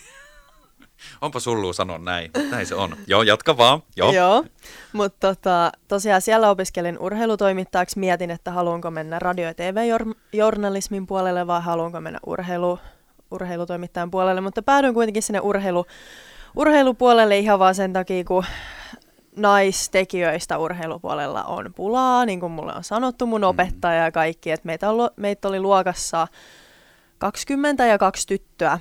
Onpa 1.20 1.40
sullua 1.40 1.72
sanoa 1.72 1.98
näin. 1.98 2.30
Näin 2.50 2.66
se 2.66 2.74
on. 2.74 2.96
Joo, 3.06 3.22
jatka 3.22 3.56
vaan. 3.56 3.82
Joo. 3.96 4.12
Joo. 4.12 4.44
Mutta 4.92 5.34
tota, 5.34 5.72
tosiaan 5.88 6.22
siellä 6.22 6.50
opiskelin 6.50 6.98
urheilutoimittajaksi. 6.98 7.98
Mietin, 7.98 8.30
että 8.30 8.50
haluanko 8.50 8.90
mennä 8.90 9.18
radio- 9.18 9.46
ja 9.46 9.54
tv-journalismin 9.54 11.06
puolelle 11.06 11.46
vai 11.46 11.62
haluanko 11.62 12.00
mennä 12.00 12.18
urheilu, 12.26 12.78
urheilutoimittajan 13.30 14.10
puolelle. 14.10 14.40
Mutta 14.40 14.62
päädyin 14.62 14.94
kuitenkin 14.94 15.22
sinne 15.22 15.40
urheilu, 15.40 15.86
urheilupuolelle 16.56 17.38
ihan 17.38 17.58
vaan 17.58 17.74
sen 17.74 17.92
takia, 17.92 18.24
kun 18.24 18.44
naistekijöistä 19.38 20.58
urheilupuolella 20.58 21.44
on 21.44 21.72
pulaa, 21.76 22.26
niin 22.26 22.40
kuin 22.40 22.52
mulle 22.52 22.72
on 22.74 22.84
sanottu 22.84 23.26
mun 23.26 23.40
mm. 23.40 23.46
opettaja 23.46 24.04
ja 24.04 24.12
kaikki, 24.12 24.50
että 24.50 24.66
meitä, 24.66 24.90
oli, 24.90 25.08
meitä 25.16 25.48
oli 25.48 25.60
luokassa 25.60 26.28
20 27.18 27.86
ja 27.86 27.98
kaksi 27.98 28.26
tyttöä, 28.26 28.78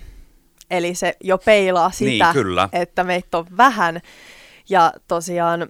eli 0.72 0.96
se 0.96 1.13
jo 1.24 1.38
peilaa 1.38 1.88
niin, 2.00 2.12
sitä, 2.12 2.26
niin, 2.26 2.34
kyllä. 2.34 2.70
että 2.74 3.04
meitä 3.04 3.38
on 3.38 3.46
vähän. 3.58 4.02
Ja 4.70 4.93
tosiaan 5.08 5.70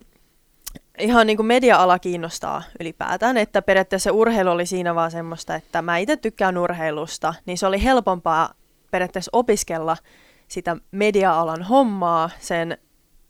ihan 0.99 1.27
niin 1.27 1.37
kuin 1.37 1.47
media-ala 1.47 1.99
kiinnostaa 1.99 2.63
ylipäätään, 2.79 3.37
että 3.37 3.61
periaatteessa 3.61 4.11
urheilu 4.11 4.49
oli 4.49 4.65
siinä 4.65 4.95
vaan 4.95 5.11
semmoista, 5.11 5.55
että 5.55 5.81
mä 5.81 5.97
itse 5.97 6.17
tykkään 6.17 6.57
urheilusta, 6.57 7.33
niin 7.45 7.57
se 7.57 7.67
oli 7.67 7.83
helpompaa 7.83 8.53
periaatteessa 8.91 9.29
opiskella 9.33 9.97
sitä 10.47 10.77
media-alan 10.91 11.63
hommaa 11.63 12.29
sen 12.39 12.77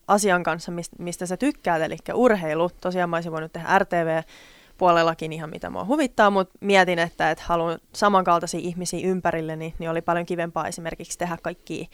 asian 0.07 0.43
kanssa, 0.43 0.71
mistä 0.99 1.25
sä 1.25 1.37
tykkäät, 1.37 1.81
eli 1.81 1.97
urheilu. 2.13 2.69
Tosiaan 2.81 3.09
mä 3.09 3.17
olisin 3.17 3.31
voinut 3.31 3.53
tehdä 3.53 3.79
RTV 3.79 4.21
puolellakin 4.77 5.33
ihan 5.33 5.49
mitä 5.49 5.69
mua 5.69 5.85
huvittaa, 5.85 6.29
mutta 6.29 6.57
mietin, 6.61 6.99
että 6.99 7.31
et 7.31 7.39
haluan 7.39 7.79
samankaltaisia 7.93 8.59
ihmisiä 8.59 9.07
ympärilleni, 9.07 9.73
niin 9.79 9.89
oli 9.89 10.01
paljon 10.01 10.25
kivempaa 10.25 10.67
esimerkiksi 10.67 11.17
tehdä 11.17 11.37
kaikkia 11.41 11.85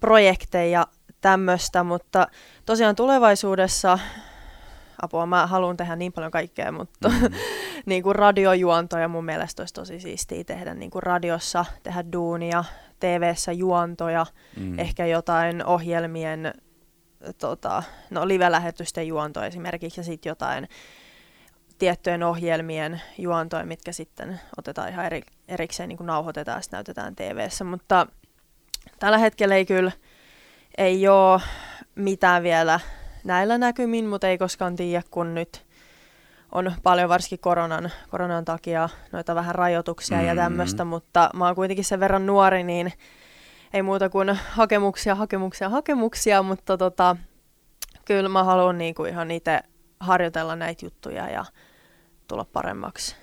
projekteja 0.00 0.80
ja 0.80 0.86
tämmöistä, 1.20 1.82
mutta 1.82 2.28
tosiaan 2.66 2.96
tulevaisuudessa 2.96 3.98
apua, 5.02 5.26
mä 5.26 5.46
haluan 5.46 5.76
tehdä 5.76 5.96
niin 5.96 6.12
paljon 6.12 6.30
kaikkea, 6.30 6.72
mutta 6.72 7.08
mm. 7.08 7.34
niin 7.86 8.02
kuin 8.02 8.16
radiojuontoja 8.16 9.08
mun 9.08 9.24
mielestä 9.24 9.62
olisi 9.62 9.74
tosi 9.74 10.00
siistiä 10.00 10.44
tehdä 10.44 10.74
niin 10.74 10.90
kuin 10.90 11.02
radiossa, 11.02 11.64
tehdä 11.82 12.04
duunia, 12.12 12.64
TV-ssä 13.00 13.52
juontoja, 13.52 14.26
mm. 14.56 14.78
ehkä 14.78 15.06
jotain 15.06 15.64
ohjelmien 15.64 16.52
tota, 17.38 17.82
no, 18.10 18.28
live-lähetysten 18.28 19.06
juonto 19.06 19.44
esimerkiksi 19.44 20.00
ja 20.00 20.04
sitten 20.04 20.30
jotain 20.30 20.68
tiettyjen 21.78 22.22
ohjelmien 22.22 23.02
juontoja, 23.18 23.64
mitkä 23.64 23.92
sitten 23.92 24.40
otetaan 24.58 24.88
ihan 24.88 25.06
eri, 25.06 25.22
erikseen 25.48 25.88
niin 25.88 25.96
kuin 25.96 26.06
nauhoitetaan 26.06 26.58
ja 26.58 26.62
sitten 26.62 26.76
näytetään 26.76 27.16
tv 27.16 27.48
mutta 27.64 28.06
tällä 28.98 29.18
hetkellä 29.18 29.54
ei 29.54 29.66
kyllä 29.66 29.92
ei 30.78 31.08
ole 31.08 31.40
mitään 31.94 32.42
vielä 32.42 32.80
näillä 33.24 33.58
näkymin, 33.58 34.06
mutta 34.06 34.28
ei 34.28 34.38
koskaan 34.38 34.76
tiedä, 34.76 35.02
kun 35.10 35.34
nyt 35.34 35.66
on 36.52 36.72
paljon 36.82 37.08
varsinkin 37.08 37.38
koronan, 37.38 37.90
koronan 38.10 38.44
takia 38.44 38.88
noita 39.12 39.34
vähän 39.34 39.54
rajoituksia 39.54 40.16
mm-hmm. 40.16 40.28
ja 40.28 40.36
tämmöistä, 40.36 40.84
mutta 40.84 41.30
mä 41.34 41.46
oon 41.46 41.54
kuitenkin 41.54 41.84
sen 41.84 42.00
verran 42.00 42.26
nuori, 42.26 42.62
niin 42.62 42.92
ei 43.72 43.82
muuta 43.82 44.08
kuin 44.08 44.38
hakemuksia, 44.50 45.14
hakemuksia, 45.14 45.68
hakemuksia, 45.68 46.42
mutta 46.42 46.78
tota, 46.78 47.16
kyllä 48.04 48.28
mä 48.28 48.44
haluan 48.44 48.78
niinku 48.78 49.04
ihan 49.04 49.30
itse 49.30 49.60
harjoitella 50.00 50.56
näitä 50.56 50.86
juttuja 50.86 51.30
ja 51.30 51.44
tulla 52.28 52.44
paremmaksi. 52.44 53.16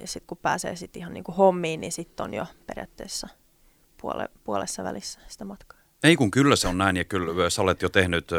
Ja 0.00 0.06
sitten 0.06 0.26
kun 0.26 0.38
pääsee 0.42 0.76
sitten 0.76 1.00
ihan 1.00 1.14
niinku 1.14 1.32
hommiin, 1.32 1.80
niin 1.80 1.92
sitten 1.92 2.24
on 2.24 2.34
jo 2.34 2.46
periaatteessa 2.66 3.28
puole, 4.00 4.28
puolessa 4.44 4.84
välissä 4.84 5.20
sitä 5.28 5.44
matkaa. 5.44 5.78
Ei 6.04 6.16
kun 6.16 6.30
kyllä 6.30 6.56
se 6.56 6.68
on 6.68 6.78
näin 6.78 6.96
ja 6.96 7.04
kyllä 7.04 7.50
sä 7.50 7.62
olet 7.62 7.82
jo 7.82 7.88
tehnyt 7.88 8.30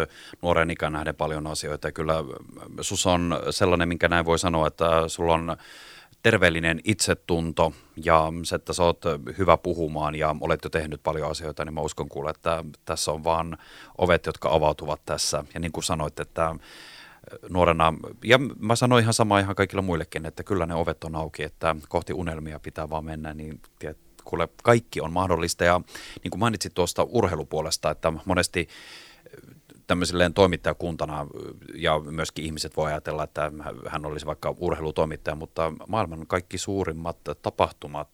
nuoren 0.41 0.71
ikään 0.71 0.93
nähden 0.93 1.15
paljon 1.15 1.47
asioita 1.47 1.87
ja 1.87 1.91
kyllä 1.91 2.15
sus 2.81 3.05
on 3.05 3.39
sellainen, 3.49 3.87
minkä 3.87 4.07
näin 4.07 4.25
voi 4.25 4.39
sanoa, 4.39 4.67
että 4.67 4.85
sulla 5.07 5.33
on 5.33 5.57
terveellinen 6.23 6.81
itsetunto 6.83 7.73
ja 8.03 8.33
se, 8.43 8.55
että 8.55 8.73
sä 8.73 8.83
oot 8.83 9.01
hyvä 9.37 9.57
puhumaan 9.57 10.15
ja 10.15 10.35
olet 10.41 10.59
jo 10.63 10.69
tehnyt 10.69 11.03
paljon 11.03 11.31
asioita, 11.31 11.65
niin 11.65 11.73
mä 11.73 11.81
uskon 11.81 12.09
kuule, 12.09 12.29
että 12.29 12.63
tässä 12.85 13.11
on 13.11 13.23
vaan 13.23 13.57
ovet, 13.97 14.25
jotka 14.25 14.53
avautuvat 14.53 15.01
tässä. 15.05 15.43
Ja 15.53 15.59
niin 15.59 15.71
kuin 15.71 15.83
sanoit, 15.83 16.19
että 16.19 16.55
nuorena, 17.49 17.93
ja 18.23 18.37
mä 18.59 18.75
sanoin 18.75 19.01
ihan 19.01 19.13
sama 19.13 19.39
ihan 19.39 19.55
kaikilla 19.55 19.81
muillekin, 19.81 20.25
että 20.25 20.43
kyllä 20.43 20.65
ne 20.65 20.75
ovet 20.75 21.03
on 21.03 21.15
auki, 21.15 21.43
että 21.43 21.75
kohti 21.89 22.13
unelmia 22.13 22.59
pitää 22.59 22.89
vaan 22.89 23.05
mennä, 23.05 23.33
niin 23.33 23.61
tiedät, 23.79 23.97
kuule, 24.23 24.49
kaikki 24.63 25.01
on 25.01 25.13
mahdollista. 25.13 25.63
Ja 25.63 25.81
niin 26.23 26.31
kuin 26.31 26.39
mainitsit 26.39 26.73
tuosta 26.73 27.03
urheilupuolesta, 27.03 27.91
että 27.91 28.13
monesti 28.25 28.67
tämmöisilleen 29.87 30.33
toimittajakuntana 30.33 31.27
ja 31.75 31.99
myöskin 31.99 32.45
ihmiset 32.45 32.77
voi 32.77 32.91
ajatella, 32.91 33.23
että 33.23 33.51
hän 33.87 34.05
olisi 34.05 34.25
vaikka 34.25 34.55
urheilutoimittaja, 34.57 35.35
mutta 35.35 35.73
maailman 35.87 36.27
kaikki 36.27 36.57
suurimmat 36.57 37.17
tapahtumat 37.41 38.09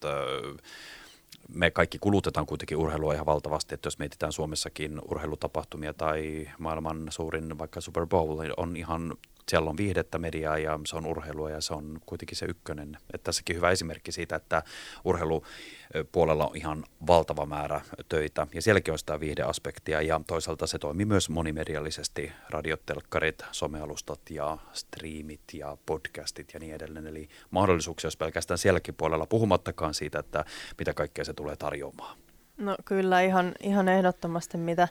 me 1.53 1.71
kaikki 1.71 1.97
kulutetaan 1.99 2.45
kuitenkin 2.45 2.77
urheilua 2.77 3.13
ihan 3.13 3.25
valtavasti, 3.25 3.75
että 3.75 3.87
jos 3.87 3.99
mietitään 3.99 4.31
Suomessakin 4.31 5.01
urheilutapahtumia 5.11 5.93
tai 5.93 6.49
maailman 6.59 7.07
suurin 7.09 7.57
vaikka 7.57 7.81
Super 7.81 8.07
Bowl 8.07 8.41
niin 8.41 8.53
on 8.57 8.77
ihan 8.77 9.13
siellä 9.49 9.69
on 9.69 9.77
viihdettä 9.77 10.17
mediaa 10.17 10.57
ja 10.57 10.79
se 10.85 10.95
on 10.95 11.05
urheilua 11.05 11.49
ja 11.49 11.61
se 11.61 11.73
on 11.73 12.01
kuitenkin 12.05 12.37
se 12.37 12.45
ykkönen. 12.45 12.97
Että 13.13 13.23
tässäkin 13.23 13.55
hyvä 13.55 13.71
esimerkki 13.71 14.11
siitä, 14.11 14.35
että 14.35 14.63
urheilupuolella 15.05 16.47
on 16.47 16.57
ihan 16.57 16.83
valtava 17.07 17.45
määrä 17.45 17.81
töitä 18.09 18.47
ja 18.53 18.61
sielläkin 18.61 18.91
on 18.91 18.99
sitä 18.99 19.19
viihdeaspektia 19.19 20.01
ja 20.01 20.21
toisaalta 20.27 20.67
se 20.67 20.79
toimii 20.79 21.05
myös 21.05 21.29
monimediallisesti, 21.29 22.31
radiotelkkarit, 22.49 23.43
somealustat 23.51 24.19
ja 24.29 24.57
striimit 24.73 25.41
ja 25.53 25.77
podcastit 25.85 26.53
ja 26.53 26.59
niin 26.59 26.75
edelleen. 26.75 27.07
Eli 27.07 27.29
mahdollisuuksia 27.51 28.07
jos 28.07 28.17
pelkästään 28.17 28.57
sielläkin 28.57 28.95
puolella, 28.95 29.25
puhumattakaan 29.25 29.93
siitä, 29.93 30.19
että 30.19 30.45
mitä 30.77 30.93
kaikkea 30.93 31.25
se 31.25 31.33
tulee 31.33 31.55
tarjoamaan. 31.55 32.17
No 32.57 32.75
kyllä 32.85 33.21
ihan, 33.21 33.51
ihan 33.59 33.89
ehdottomasti, 33.89 34.57
mitä 34.57 34.87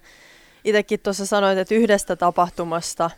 itsekin 0.65 1.01
tuossa 1.01 1.27
sanoit, 1.27 1.59
että 1.59 1.75
yhdestä 1.75 2.17
tapahtumasta 2.17 3.11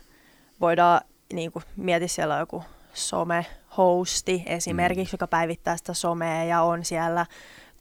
voidaan 0.61 1.01
niin 1.33 1.51
kuin, 1.51 1.63
mieti 1.75 2.07
siellä 2.07 2.33
on 2.33 2.39
joku 2.39 2.63
some-hosti 2.93 4.43
esimerkiksi, 4.45 5.13
mm. 5.13 5.15
joka 5.15 5.27
päivittää 5.27 5.77
sitä 5.77 5.93
somea 5.93 6.43
ja 6.43 6.61
on 6.61 6.85
siellä, 6.85 7.25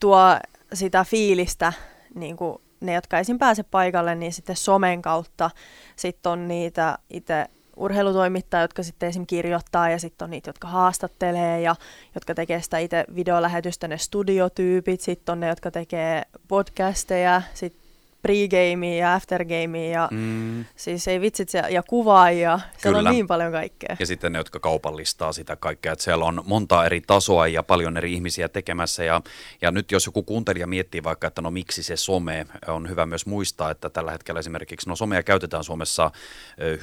tuo 0.00 0.36
sitä 0.74 1.04
fiilistä, 1.04 1.72
niin 2.14 2.36
kuin 2.36 2.58
ne, 2.80 2.94
jotka 2.94 3.18
esim. 3.18 3.38
pääse 3.38 3.62
paikalle, 3.62 4.14
niin 4.14 4.32
sitten 4.32 4.56
somen 4.56 5.02
kautta. 5.02 5.50
Sitten 5.96 6.32
on 6.32 6.48
niitä 6.48 6.98
itse 7.10 7.46
urheilutoimittajia, 7.76 8.64
jotka 8.64 8.82
sitten 8.82 9.08
esim. 9.08 9.26
kirjoittaa 9.26 9.90
ja 9.90 9.98
sitten 9.98 10.26
on 10.26 10.30
niitä, 10.30 10.48
jotka 10.48 10.68
haastattelee 10.68 11.60
ja 11.60 11.76
jotka 12.14 12.34
tekee 12.34 12.62
sitä 12.62 12.78
itse 12.78 13.04
videolähetystä, 13.14 13.88
ne 13.88 13.98
studiotyypit. 13.98 15.00
Sitten 15.00 15.32
on 15.32 15.40
ne, 15.40 15.48
jotka 15.48 15.70
tekee 15.70 16.22
podcasteja, 16.48 17.42
sitten 17.54 17.83
pregamea 18.24 18.96
ja 18.96 19.14
aftergamea 19.14 19.90
ja 19.90 20.08
mm. 20.10 20.64
siis 20.76 21.08
ei 21.08 21.20
vitsit 21.20 21.48
se, 21.48 21.62
ja 21.70 21.82
kuvaajia, 21.82 22.60
siellä 22.78 22.98
Kyllä. 22.98 23.08
on 23.08 23.14
niin 23.14 23.26
paljon 23.26 23.52
kaikkea. 23.52 23.96
Ja 24.00 24.06
sitten 24.06 24.32
ne, 24.32 24.38
jotka 24.38 24.60
kaupallistaa 24.60 25.32
sitä 25.32 25.56
kaikkea, 25.56 25.92
että 25.92 26.04
siellä 26.04 26.24
on 26.24 26.42
monta 26.46 26.86
eri 26.86 27.00
tasoa 27.00 27.46
ja 27.46 27.62
paljon 27.62 27.96
eri 27.96 28.12
ihmisiä 28.12 28.48
tekemässä 28.48 29.04
ja, 29.04 29.20
ja 29.62 29.70
nyt 29.70 29.92
jos 29.92 30.06
joku 30.06 30.22
kuuntelija 30.22 30.66
miettii 30.66 31.04
vaikka, 31.04 31.26
että 31.26 31.42
no 31.42 31.50
miksi 31.50 31.82
se 31.82 31.96
some, 31.96 32.46
on 32.66 32.88
hyvä 32.88 33.06
myös 33.06 33.26
muistaa, 33.26 33.70
että 33.70 33.90
tällä 33.90 34.10
hetkellä 34.10 34.40
esimerkiksi, 34.40 34.88
no 34.88 34.96
somea 34.96 35.22
käytetään 35.22 35.64
Suomessa 35.64 36.10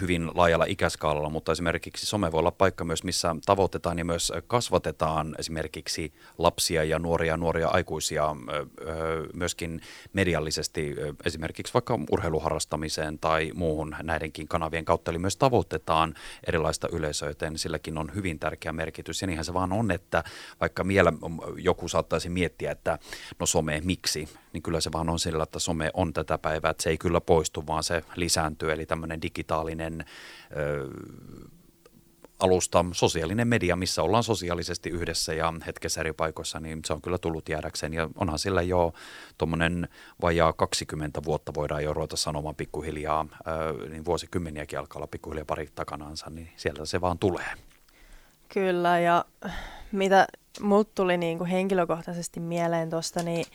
hyvin 0.02 0.32
laajalla 0.36 0.66
ikäskaalalla, 0.66 1.30
mutta 1.30 1.52
esimerkiksi 1.52 2.06
some 2.06 2.32
voi 2.32 2.40
olla 2.40 2.52
paikka 2.52 2.84
myös, 2.84 3.04
missä 3.04 3.36
tavoitetaan 3.46 3.98
ja 3.98 4.06
myös 4.06 4.32
kasvatetaan 4.48 5.36
esimerkiksi 5.40 6.14
lapsia 6.38 6.84
ja 6.84 7.00
nuoria 7.00 7.38
nuoria 7.38 7.68
aikuisia 7.68 8.36
myöskin 9.34 9.82
mediallisesti 10.14 10.96
esimerkiksi 11.32 11.74
vaikka 11.74 12.00
urheiluharrastamiseen 12.12 13.20
tai 13.20 13.52
muuhun 13.56 13.96
näidenkin 14.04 14.48
kanavien 14.48 14.86
kautta, 14.86 15.12
eli 15.12 15.20
myös 15.20 15.38
tavoitetaan 15.38 16.14
erilaista 16.48 16.88
yleisöä, 16.92 17.30
joten 17.30 17.58
silläkin 17.58 17.98
on 17.98 18.12
hyvin 18.16 18.40
tärkeä 18.40 18.74
merkitys. 18.74 19.22
Ja 19.22 19.28
niinhän 19.28 19.46
se 19.46 19.54
vaan 19.54 19.74
on, 19.74 19.92
että 19.92 20.24
vaikka 20.62 20.88
vielä 20.88 21.14
joku 21.58 21.88
saattaisi 21.88 22.30
miettiä, 22.30 22.72
että 22.72 23.00
no 23.40 23.46
some, 23.46 23.82
miksi, 23.84 24.30
niin 24.54 24.64
kyllä 24.64 24.82
se 24.82 24.92
vaan 24.92 25.10
on 25.10 25.20
sillä, 25.20 25.44
että 25.44 25.60
some 25.60 25.92
on 25.94 26.14
tätä 26.14 26.38
päivää, 26.38 26.72
että 26.72 26.84
se 26.84 26.90
ei 26.90 26.98
kyllä 26.98 27.22
poistu, 27.22 27.68
vaan 27.68 27.84
se 27.84 28.04
lisääntyy, 28.16 28.72
eli 28.72 28.86
tämmöinen 28.86 29.22
digitaalinen 29.22 30.06
ö, 30.58 30.88
alusta, 32.42 32.86
sosiaalinen 32.92 33.48
media, 33.48 33.76
missä 33.76 34.04
ollaan 34.04 34.24
sosiaalisesti 34.24 34.90
yhdessä 34.90 35.34
ja 35.34 35.54
hetkessä 35.66 36.00
eri 36.00 36.14
paikoissa, 36.14 36.60
niin 36.60 36.80
se 36.86 36.94
on 36.94 37.02
kyllä 37.02 37.18
tullut 37.18 37.50
jäädäkseen. 37.50 37.94
Ja 37.94 38.10
onhan 38.16 38.40
sillä 38.40 38.62
jo 38.62 38.94
tuommoinen 39.38 39.88
vajaa 40.22 40.54
20 40.54 41.24
vuotta 41.24 41.54
voidaan 41.54 41.84
jo 41.84 41.94
ruveta 41.94 42.18
sanomaan 42.18 42.56
pikkuhiljaa, 42.56 43.26
niin 43.90 44.06
vuosikymmeniäkin 44.06 44.80
alkaa 44.80 45.00
olla 45.00 45.08
pikkuhiljaa 45.08 45.46
pari 45.46 45.70
takanaansa, 45.76 46.30
niin 46.30 46.50
sieltä 46.56 46.86
se 46.86 47.02
vaan 47.02 47.20
tulee. 47.20 47.54
Kyllä, 48.50 49.00
ja 49.00 49.26
mitä 49.92 50.28
mut 50.62 50.96
tuli 50.96 51.18
niin 51.18 51.38
kuin 51.38 51.50
henkilökohtaisesti 51.50 52.40
mieleen 52.40 52.90
tuosta, 52.90 53.24
niin 53.24 53.46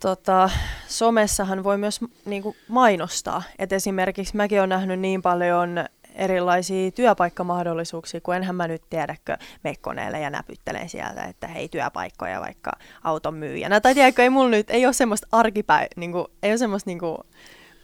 tota, 0.00 0.50
somessahan 0.88 1.64
voi 1.64 1.78
myös 1.78 2.00
niin 2.24 2.42
kuin 2.42 2.56
mainostaa. 2.68 3.42
Et 3.58 3.72
esimerkiksi 3.72 4.36
mäkin 4.36 4.58
olen 4.58 4.68
nähnyt 4.68 5.00
niin 5.00 5.22
paljon 5.22 5.84
erilaisia 6.18 6.90
työpaikkamahdollisuuksia, 6.90 8.20
kun 8.20 8.34
enhän 8.34 8.56
mä 8.56 8.68
nyt 8.68 8.82
tiedäkö 8.90 9.36
mekoneelle 9.64 10.20
ja 10.20 10.30
näpyttelen 10.30 10.88
sieltä, 10.88 11.24
että 11.24 11.46
hei 11.46 11.68
työpaikkoja 11.68 12.40
vaikka 12.40 12.72
auton 13.04 13.34
myyjänä. 13.34 13.80
Tai 13.80 13.94
tiedätkö, 13.94 14.22
ei 14.22 14.30
mulla 14.30 14.50
nyt, 14.50 14.70
ei 14.70 14.86
ole 14.86 14.92
semmoista 14.92 15.26
arkipäivä, 15.32 15.88
niin 15.96 16.12
kuin, 16.12 16.26
ei 16.42 16.50
ole 16.50 16.58
semmoista 16.58 16.90
niin 16.90 16.98
kuin, 16.98 17.18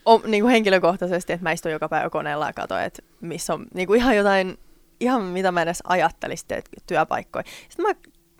o, 0.04 0.18
niin 0.26 0.42
kuin 0.42 0.52
henkilökohtaisesti, 0.52 1.32
että 1.32 1.44
mä 1.44 1.52
istun 1.52 1.72
joka 1.72 1.88
päivä 1.88 2.10
koneella 2.10 2.46
ja 2.46 2.52
katson, 2.52 2.82
että 2.82 3.02
missä 3.20 3.54
on 3.54 3.66
niin 3.74 3.86
kuin 3.86 4.00
ihan 4.00 4.16
jotain, 4.16 4.58
ihan 5.00 5.22
mitä 5.22 5.52
mä 5.52 5.62
edes 5.62 5.82
ajattelisin 5.84 6.62
työpaikkoja. 6.86 7.44
Sitten 7.68 7.86
mä 7.86 7.94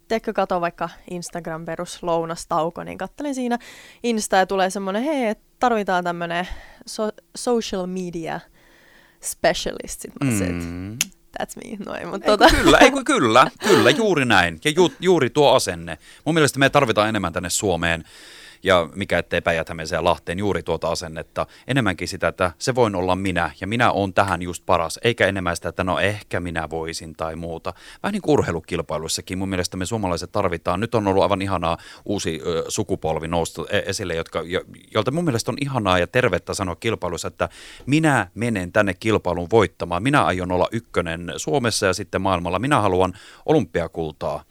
teekö 0.09 0.33
kato 0.33 0.61
vaikka 0.61 0.88
Instagram 1.11 1.64
perus 1.64 2.02
lounastauko, 2.02 2.85
niin 2.85 2.98
kattelin 2.98 3.35
siinä 3.35 3.59
Insta 4.02 4.37
ja 4.37 4.46
tulee 4.46 4.70
semmoinen, 4.70 5.02
hei, 5.02 5.35
tarvitaan 5.59 6.04
tämmöinen 6.04 6.48
so- 6.87 7.12
social 7.37 7.87
media– 7.87 8.40
specialist. 9.24 10.00
Sitten 10.00 10.28
mä 10.28 10.34
mm. 10.48 10.98
that's 11.40 11.56
me. 11.56 11.76
No 11.87 11.94
ei, 11.94 12.06
mutta 12.06 12.24
ei, 12.24 12.38
tota... 12.38 12.56
Kyllä, 12.56 12.78
ei, 12.78 12.90
kyllä, 13.04 13.50
kyllä, 13.68 13.90
juuri 13.90 14.24
näin. 14.24 14.60
Ja 14.64 14.70
ju, 14.70 14.92
juuri 15.00 15.30
tuo 15.30 15.54
asenne. 15.54 15.98
Mun 16.24 16.34
mielestä 16.34 16.58
me 16.58 16.70
tarvitaan 16.70 17.08
enemmän 17.08 17.32
tänne 17.32 17.50
Suomeen 17.50 18.04
ja 18.64 18.88
mikä 18.94 19.18
ettei 19.18 19.40
päijät 19.40 19.68
ja 19.92 20.05
Lahteen 20.05 20.38
juuri 20.38 20.62
tuota 20.62 20.88
asennetta. 20.88 21.46
Enemmänkin 21.68 22.09
sitä, 22.09 22.29
että 22.29 22.53
se 22.59 22.74
voin 22.74 22.94
olla 22.94 23.16
minä 23.16 23.50
ja 23.61 23.66
minä 23.66 23.92
on 23.92 24.14
tähän 24.14 24.42
just 24.42 24.62
paras, 24.66 25.00
eikä 25.05 25.27
enemmän 25.27 25.57
sitä, 25.57 25.68
että 25.68 25.85
no 25.85 25.98
ehkä 25.98 26.40
minä 26.40 26.70
voisin 26.70 27.14
tai 27.16 27.37
muuta. 27.37 27.74
Vähän 28.03 28.12
niin 28.12 28.22
kuin 28.22 28.33
urheilukilpailuissakin 28.33 29.38
mun 29.38 29.48
mielestä 29.48 29.77
me 29.77 29.87
suomalaiset 29.87 30.33
tarvitaan. 30.33 30.81
Nyt 30.81 30.94
on 30.94 31.07
ollut 31.07 31.22
aivan 31.22 31.42
ihanaa 31.42 31.79
uusi 32.05 32.40
ö, 32.46 32.64
sukupolvi 32.68 33.29
noustu 33.29 33.66
e, 33.70 33.79
esille, 33.87 34.14
jotka, 34.14 34.42
jo, 34.42 34.61
jolta 34.94 35.11
mun 35.11 35.24
mielestä 35.24 35.50
on 35.50 35.59
ihanaa 35.61 35.98
ja 35.98 36.07
tervettä 36.07 36.55
sanoa 36.55 36.77
kilpailussa, 36.77 37.29
että 37.29 37.48
minä 37.87 38.31
menen 38.35 38.72
tänne 38.72 38.94
kilpailun 38.94 39.48
voittamaan. 39.53 40.03
Minä 40.03 40.24
aion 40.24 40.53
olla 40.53 40.68
ykkönen 40.72 41.33
Suomessa 41.37 41.87
ja 41.87 41.94
sitten 41.94 42.22
maailmalla. 42.22 42.59
Minä 42.59 42.81
haluan 42.81 43.12
olympiakultaa 43.46 44.44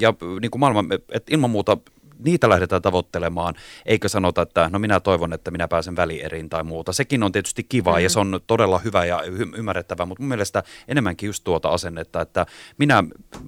ja 0.00 0.14
niin 0.40 0.50
kuin 0.50 0.60
maailman, 0.60 0.86
että 0.92 1.34
ilman 1.34 1.50
muuta 1.50 1.76
niitä 2.24 2.48
lähdetään 2.48 2.82
tavoittelemaan, 2.82 3.54
eikä 3.86 4.08
sanota, 4.08 4.42
että 4.42 4.70
no 4.72 4.78
minä 4.78 5.00
toivon, 5.00 5.32
että 5.32 5.50
minä 5.50 5.68
pääsen 5.68 5.96
välieriin 5.96 6.48
tai 6.48 6.64
muuta. 6.64 6.92
Sekin 6.92 7.22
on 7.22 7.32
tietysti 7.32 7.64
kiva 7.64 7.90
mm-hmm. 7.90 8.02
ja 8.02 8.10
se 8.10 8.20
on 8.20 8.40
todella 8.46 8.78
hyvä 8.78 9.04
ja 9.04 9.22
y- 9.22 9.52
ymmärrettävä, 9.56 10.06
mutta 10.06 10.22
mun 10.22 10.28
mielestä 10.28 10.62
enemmänkin 10.88 11.26
just 11.26 11.44
tuota 11.44 11.68
asennetta, 11.68 12.20
että 12.20 12.46
minä, 12.78 13.04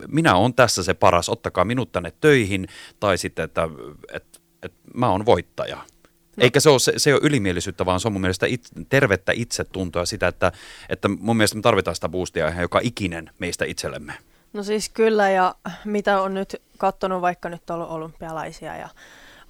minä 0.08 0.34
olen 0.34 0.54
tässä 0.54 0.82
se 0.82 0.94
paras, 0.94 1.28
ottakaa 1.28 1.64
minut 1.64 1.92
tänne 1.92 2.12
töihin 2.20 2.68
tai 3.00 3.18
sitten, 3.18 3.44
että, 3.44 3.68
että, 4.12 4.38
että 4.62 4.78
mä 4.94 5.10
oon 5.10 5.26
voittaja. 5.26 5.76
No. 5.76 6.44
Eikä 6.44 6.60
se 6.60 6.70
ole, 6.70 6.78
se, 6.78 6.92
se 6.96 7.14
ole 7.14 7.20
ylimielisyyttä, 7.24 7.86
vaan 7.86 8.00
se 8.00 8.08
on 8.08 8.12
mun 8.12 8.20
mielestä 8.20 8.46
it, 8.46 8.68
tervettä 8.88 9.32
itsetuntoa 9.34 10.06
sitä, 10.06 10.28
että, 10.28 10.52
että 10.88 11.08
mun 11.08 11.36
mielestä 11.36 11.56
me 11.56 11.62
tarvitaan 11.62 11.94
sitä 11.94 12.08
boostia 12.08 12.48
ihan 12.48 12.62
joka 12.62 12.80
ikinen 12.82 13.30
meistä 13.38 13.64
itsellemme. 13.64 14.12
No 14.52 14.62
siis 14.62 14.88
kyllä, 14.88 15.30
ja 15.30 15.54
mitä 15.84 16.20
on 16.20 16.34
nyt 16.34 16.62
katsonut, 16.78 17.22
vaikka 17.22 17.48
nyt 17.48 17.70
ollut 17.70 17.90
olympialaisia 17.90 18.76
ja 18.76 18.88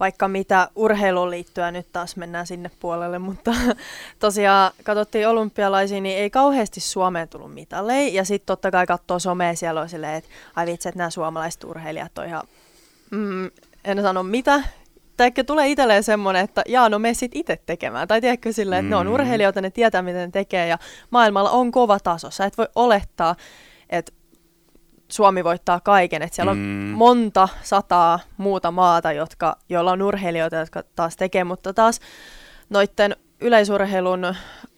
vaikka 0.00 0.28
mitä 0.28 0.68
urheiluun 0.74 1.30
liittyen, 1.30 1.74
nyt 1.74 1.92
taas 1.92 2.16
mennään 2.16 2.46
sinne 2.46 2.70
puolelle, 2.80 3.18
mutta 3.18 3.54
tosiaan 4.18 4.72
katsottiin 4.82 5.28
olympialaisia, 5.28 6.00
niin 6.00 6.18
ei 6.18 6.30
kauheasti 6.30 6.80
Suomeen 6.80 7.28
tullut 7.28 7.54
mitaleja, 7.54 8.08
ja 8.08 8.24
sitten 8.24 8.46
totta 8.46 8.70
kai 8.70 8.86
katsoo 8.86 9.18
somea, 9.18 9.56
siellä 9.56 9.80
on 9.80 9.88
silleen, 9.88 10.14
että 10.14 10.30
ai 10.56 10.66
vitsi, 10.66 10.88
että 10.88 10.98
nämä 10.98 11.10
suomalaiset 11.10 11.64
urheilijat 11.64 12.18
on 12.18 12.26
ihan, 12.26 12.42
mm, 13.10 13.50
en 13.84 14.02
sano 14.02 14.22
mitä, 14.22 14.62
tai 15.16 15.30
tulee 15.46 15.68
itselleen 15.68 16.02
semmoinen, 16.02 16.44
että 16.44 16.62
jaa, 16.68 16.88
no 16.88 16.98
me 16.98 17.14
sit 17.14 17.32
itse 17.34 17.58
tekemään. 17.66 18.08
Tai 18.08 18.20
tiedätkö 18.20 18.52
silleen, 18.52 18.78
että 18.78 18.86
mm. 18.86 18.90
ne 18.90 18.96
on 18.96 19.06
mm. 19.06 19.12
urheilijoita, 19.12 19.60
ne 19.60 19.70
tietää, 19.70 20.02
miten 20.02 20.28
ne 20.28 20.30
tekee, 20.30 20.68
ja 20.68 20.78
maailmalla 21.10 21.50
on 21.50 21.70
kova 21.70 22.00
taso. 22.00 22.30
Sä 22.30 22.44
et 22.44 22.58
voi 22.58 22.68
olettaa, 22.74 23.36
että 23.90 24.12
Suomi 25.08 25.44
voittaa 25.44 25.80
kaiken. 25.80 26.22
Että 26.22 26.36
siellä 26.36 26.50
on 26.50 26.58
mm. 26.58 26.64
monta 26.94 27.48
sataa 27.62 28.18
muuta 28.36 28.70
maata, 28.70 29.12
jotka, 29.12 29.56
joilla 29.68 29.92
on 29.92 30.02
urheilijoita, 30.02 30.56
jotka 30.56 30.82
taas 30.96 31.16
tekee, 31.16 31.44
mutta 31.44 31.74
taas 31.74 32.00
noitten 32.70 33.16
yleisurheilun 33.40 34.34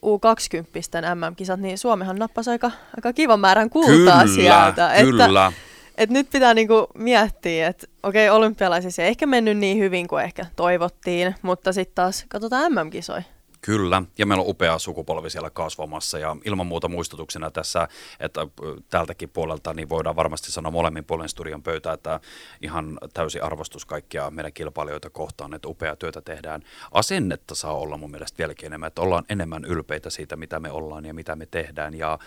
U20 0.06 1.14
MM-kisat, 1.14 1.60
niin 1.60 1.78
Suomihan 1.78 2.16
nappasi 2.16 2.50
aika, 2.50 2.70
aika 2.96 3.12
kivan 3.12 3.40
määrän 3.40 3.70
kultaa 3.70 3.94
kyllä, 3.96 4.26
sieltä. 4.34 4.90
Kyllä, 5.00 5.24
että, 5.24 5.52
että 5.96 6.12
nyt 6.12 6.30
pitää 6.32 6.54
niinku 6.54 6.86
miettiä, 6.94 7.68
että 7.68 7.86
okei, 8.02 8.30
olympialaisissa 8.30 9.02
ei 9.02 9.08
ehkä 9.08 9.26
mennyt 9.26 9.58
niin 9.58 9.78
hyvin 9.78 10.08
kuin 10.08 10.24
ehkä 10.24 10.46
toivottiin, 10.56 11.34
mutta 11.42 11.72
sitten 11.72 11.94
taas 11.94 12.24
katsotaan 12.28 12.72
MM-kisoja. 12.72 13.22
Kyllä, 13.61 14.03
ja 14.18 14.27
meillä 14.27 14.42
on 14.42 14.51
upea 14.51 14.79
sukupolvi 14.79 15.31
siellä 15.31 15.51
kasvamassa 15.51 16.18
ja 16.18 16.37
ilman 16.44 16.66
muuta 16.66 16.88
muistutuksena 16.88 17.51
tässä, 17.51 17.88
että 18.21 18.47
täältäkin 18.90 19.29
puolelta 19.29 19.75
niin 19.75 19.88
voidaan 19.88 20.16
varmasti 20.16 20.53
sanoa 20.53 20.71
molemmin 20.71 21.05
puolen 21.05 21.29
studion 21.29 21.62
pöytä, 21.62 21.92
että 21.92 22.21
ihan 22.62 22.99
täysi 23.14 23.40
arvostus 23.40 23.85
kaikkia 23.85 24.31
meidän 24.31 24.53
kilpailijoita 24.53 25.11
kohtaan, 25.11 25.55
että 25.55 25.68
upea 25.68 25.97
työtä 25.97 26.21
tehdään. 26.21 26.62
Asennetta 26.92 27.55
saa 27.55 27.75
olla 27.75 27.97
mun 27.97 28.11
mielestä 28.11 28.38
vieläkin 28.38 28.66
enemmän, 28.66 28.87
että 28.87 29.03
ollaan 29.03 29.25
enemmän 29.29 29.64
ylpeitä 29.64 30.11
siitä, 30.11 30.37
mitä 30.37 30.61
me 30.61 30.71
ollaan 30.71 31.05
ja 31.05 31.14
mitä 31.14 31.37
me 31.37 31.47
tehdään 31.47 31.94
ja 31.94 32.18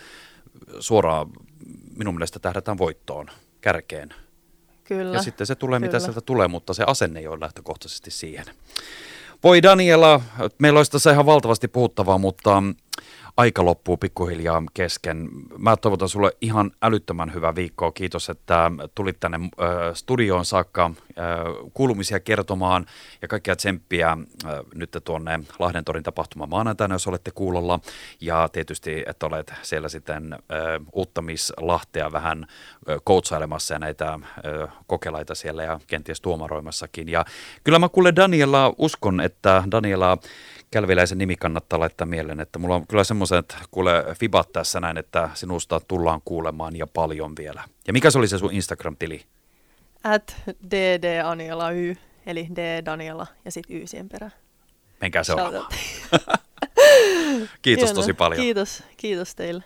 suoraan 0.80 1.30
minun 1.96 2.14
mielestä 2.14 2.38
tähdätään 2.38 2.78
voittoon, 2.78 3.30
kärkeen. 3.60 4.14
Kyllä. 4.84 5.16
Ja 5.16 5.22
sitten 5.22 5.46
se 5.46 5.54
tulee, 5.54 5.78
Kyllä. 5.78 5.86
mitä 5.86 6.00
sieltä 6.00 6.20
tulee, 6.20 6.48
mutta 6.48 6.74
se 6.74 6.84
asenne 6.86 7.20
ei 7.20 7.26
ole 7.26 7.40
lähtökohtaisesti 7.40 8.10
siihen. 8.10 8.46
Voi 9.44 9.62
Daniela, 9.62 10.20
meillä 10.58 10.78
olisi 10.78 10.92
tässä 10.92 11.10
ihan 11.12 11.26
valtavasti 11.26 11.68
puhuttavaa, 11.68 12.18
mutta 12.18 12.62
aika 13.36 13.64
loppuu 13.64 13.96
pikkuhiljaa 13.96 14.62
kesken. 14.74 15.28
Mä 15.58 15.76
toivotan 15.76 16.08
sulle 16.08 16.32
ihan 16.40 16.70
älyttömän 16.82 17.34
hyvää 17.34 17.54
viikkoa. 17.54 17.92
Kiitos, 17.92 18.30
että 18.30 18.70
tulit 18.94 19.20
tänne 19.20 19.38
studioon 19.94 20.44
saakka 20.44 20.90
kuulumisia 21.74 22.20
kertomaan 22.20 22.86
ja 23.22 23.28
kaikkia 23.28 23.56
tsemppiä 23.56 24.18
nyt 24.74 24.96
tuonne 25.04 25.40
Lahdentorin 25.58 26.02
tapahtuma 26.02 26.46
maanantaina, 26.46 26.94
jos 26.94 27.06
olette 27.06 27.30
kuulolla. 27.30 27.80
Ja 28.20 28.48
tietysti, 28.52 29.02
että 29.06 29.26
olet 29.26 29.52
siellä 29.62 29.88
sitten 29.88 30.32
äh, 30.32 30.38
Uuttamis 30.92 31.52
Lahtea 31.56 32.12
vähän 32.12 32.46
äh, 32.48 32.96
koutsailemassa 33.04 33.74
ja 33.74 33.78
näitä 33.78 34.18
kokelaita 34.86 35.34
siellä 35.34 35.62
ja 35.62 35.80
kenties 35.86 36.20
tuomaroimassakin. 36.20 37.08
Ja 37.08 37.24
kyllä 37.64 37.78
mä 37.78 37.88
kuule 37.88 38.16
Daniela 38.16 38.74
uskon, 38.78 39.20
että 39.20 39.64
Daniela 39.70 40.18
Kälviläisen 40.72 41.18
nimi 41.18 41.36
kannattaa 41.36 41.80
laittaa 41.80 42.06
mieleen, 42.06 42.40
että 42.40 42.58
mulla 42.58 42.74
on 42.74 42.86
kyllä 42.86 43.04
semmoiset 43.04 43.56
kuule 43.70 44.04
fibat 44.18 44.52
tässä 44.52 44.80
näin, 44.80 44.98
että 44.98 45.30
sinusta 45.34 45.80
tullaan 45.88 46.20
kuulemaan 46.24 46.76
ja 46.76 46.86
paljon 46.86 47.36
vielä. 47.38 47.64
Ja 47.86 47.92
mikä 47.92 48.10
se 48.10 48.18
oli 48.18 48.28
se 48.28 48.38
sun 48.38 48.52
Instagram-tili? 48.52 49.24
At 50.04 50.36
DD 50.70 51.20
Aniela 51.24 51.70
Y, 51.70 51.96
eli 52.26 52.48
D 52.56 52.84
Daniela 52.84 53.26
ja 53.44 53.50
sitten 53.50 53.76
Y 53.76 53.86
siihen 53.86 54.08
perään. 54.08 54.32
Menkää 55.00 55.24
seuraamaan. 55.24 55.66
Kiitos 57.62 57.84
Hieno. 57.84 57.94
tosi 58.00 58.12
paljon. 58.12 58.40
Kiitos, 58.40 58.82
kiitos 58.96 59.34
teille. 59.34 59.64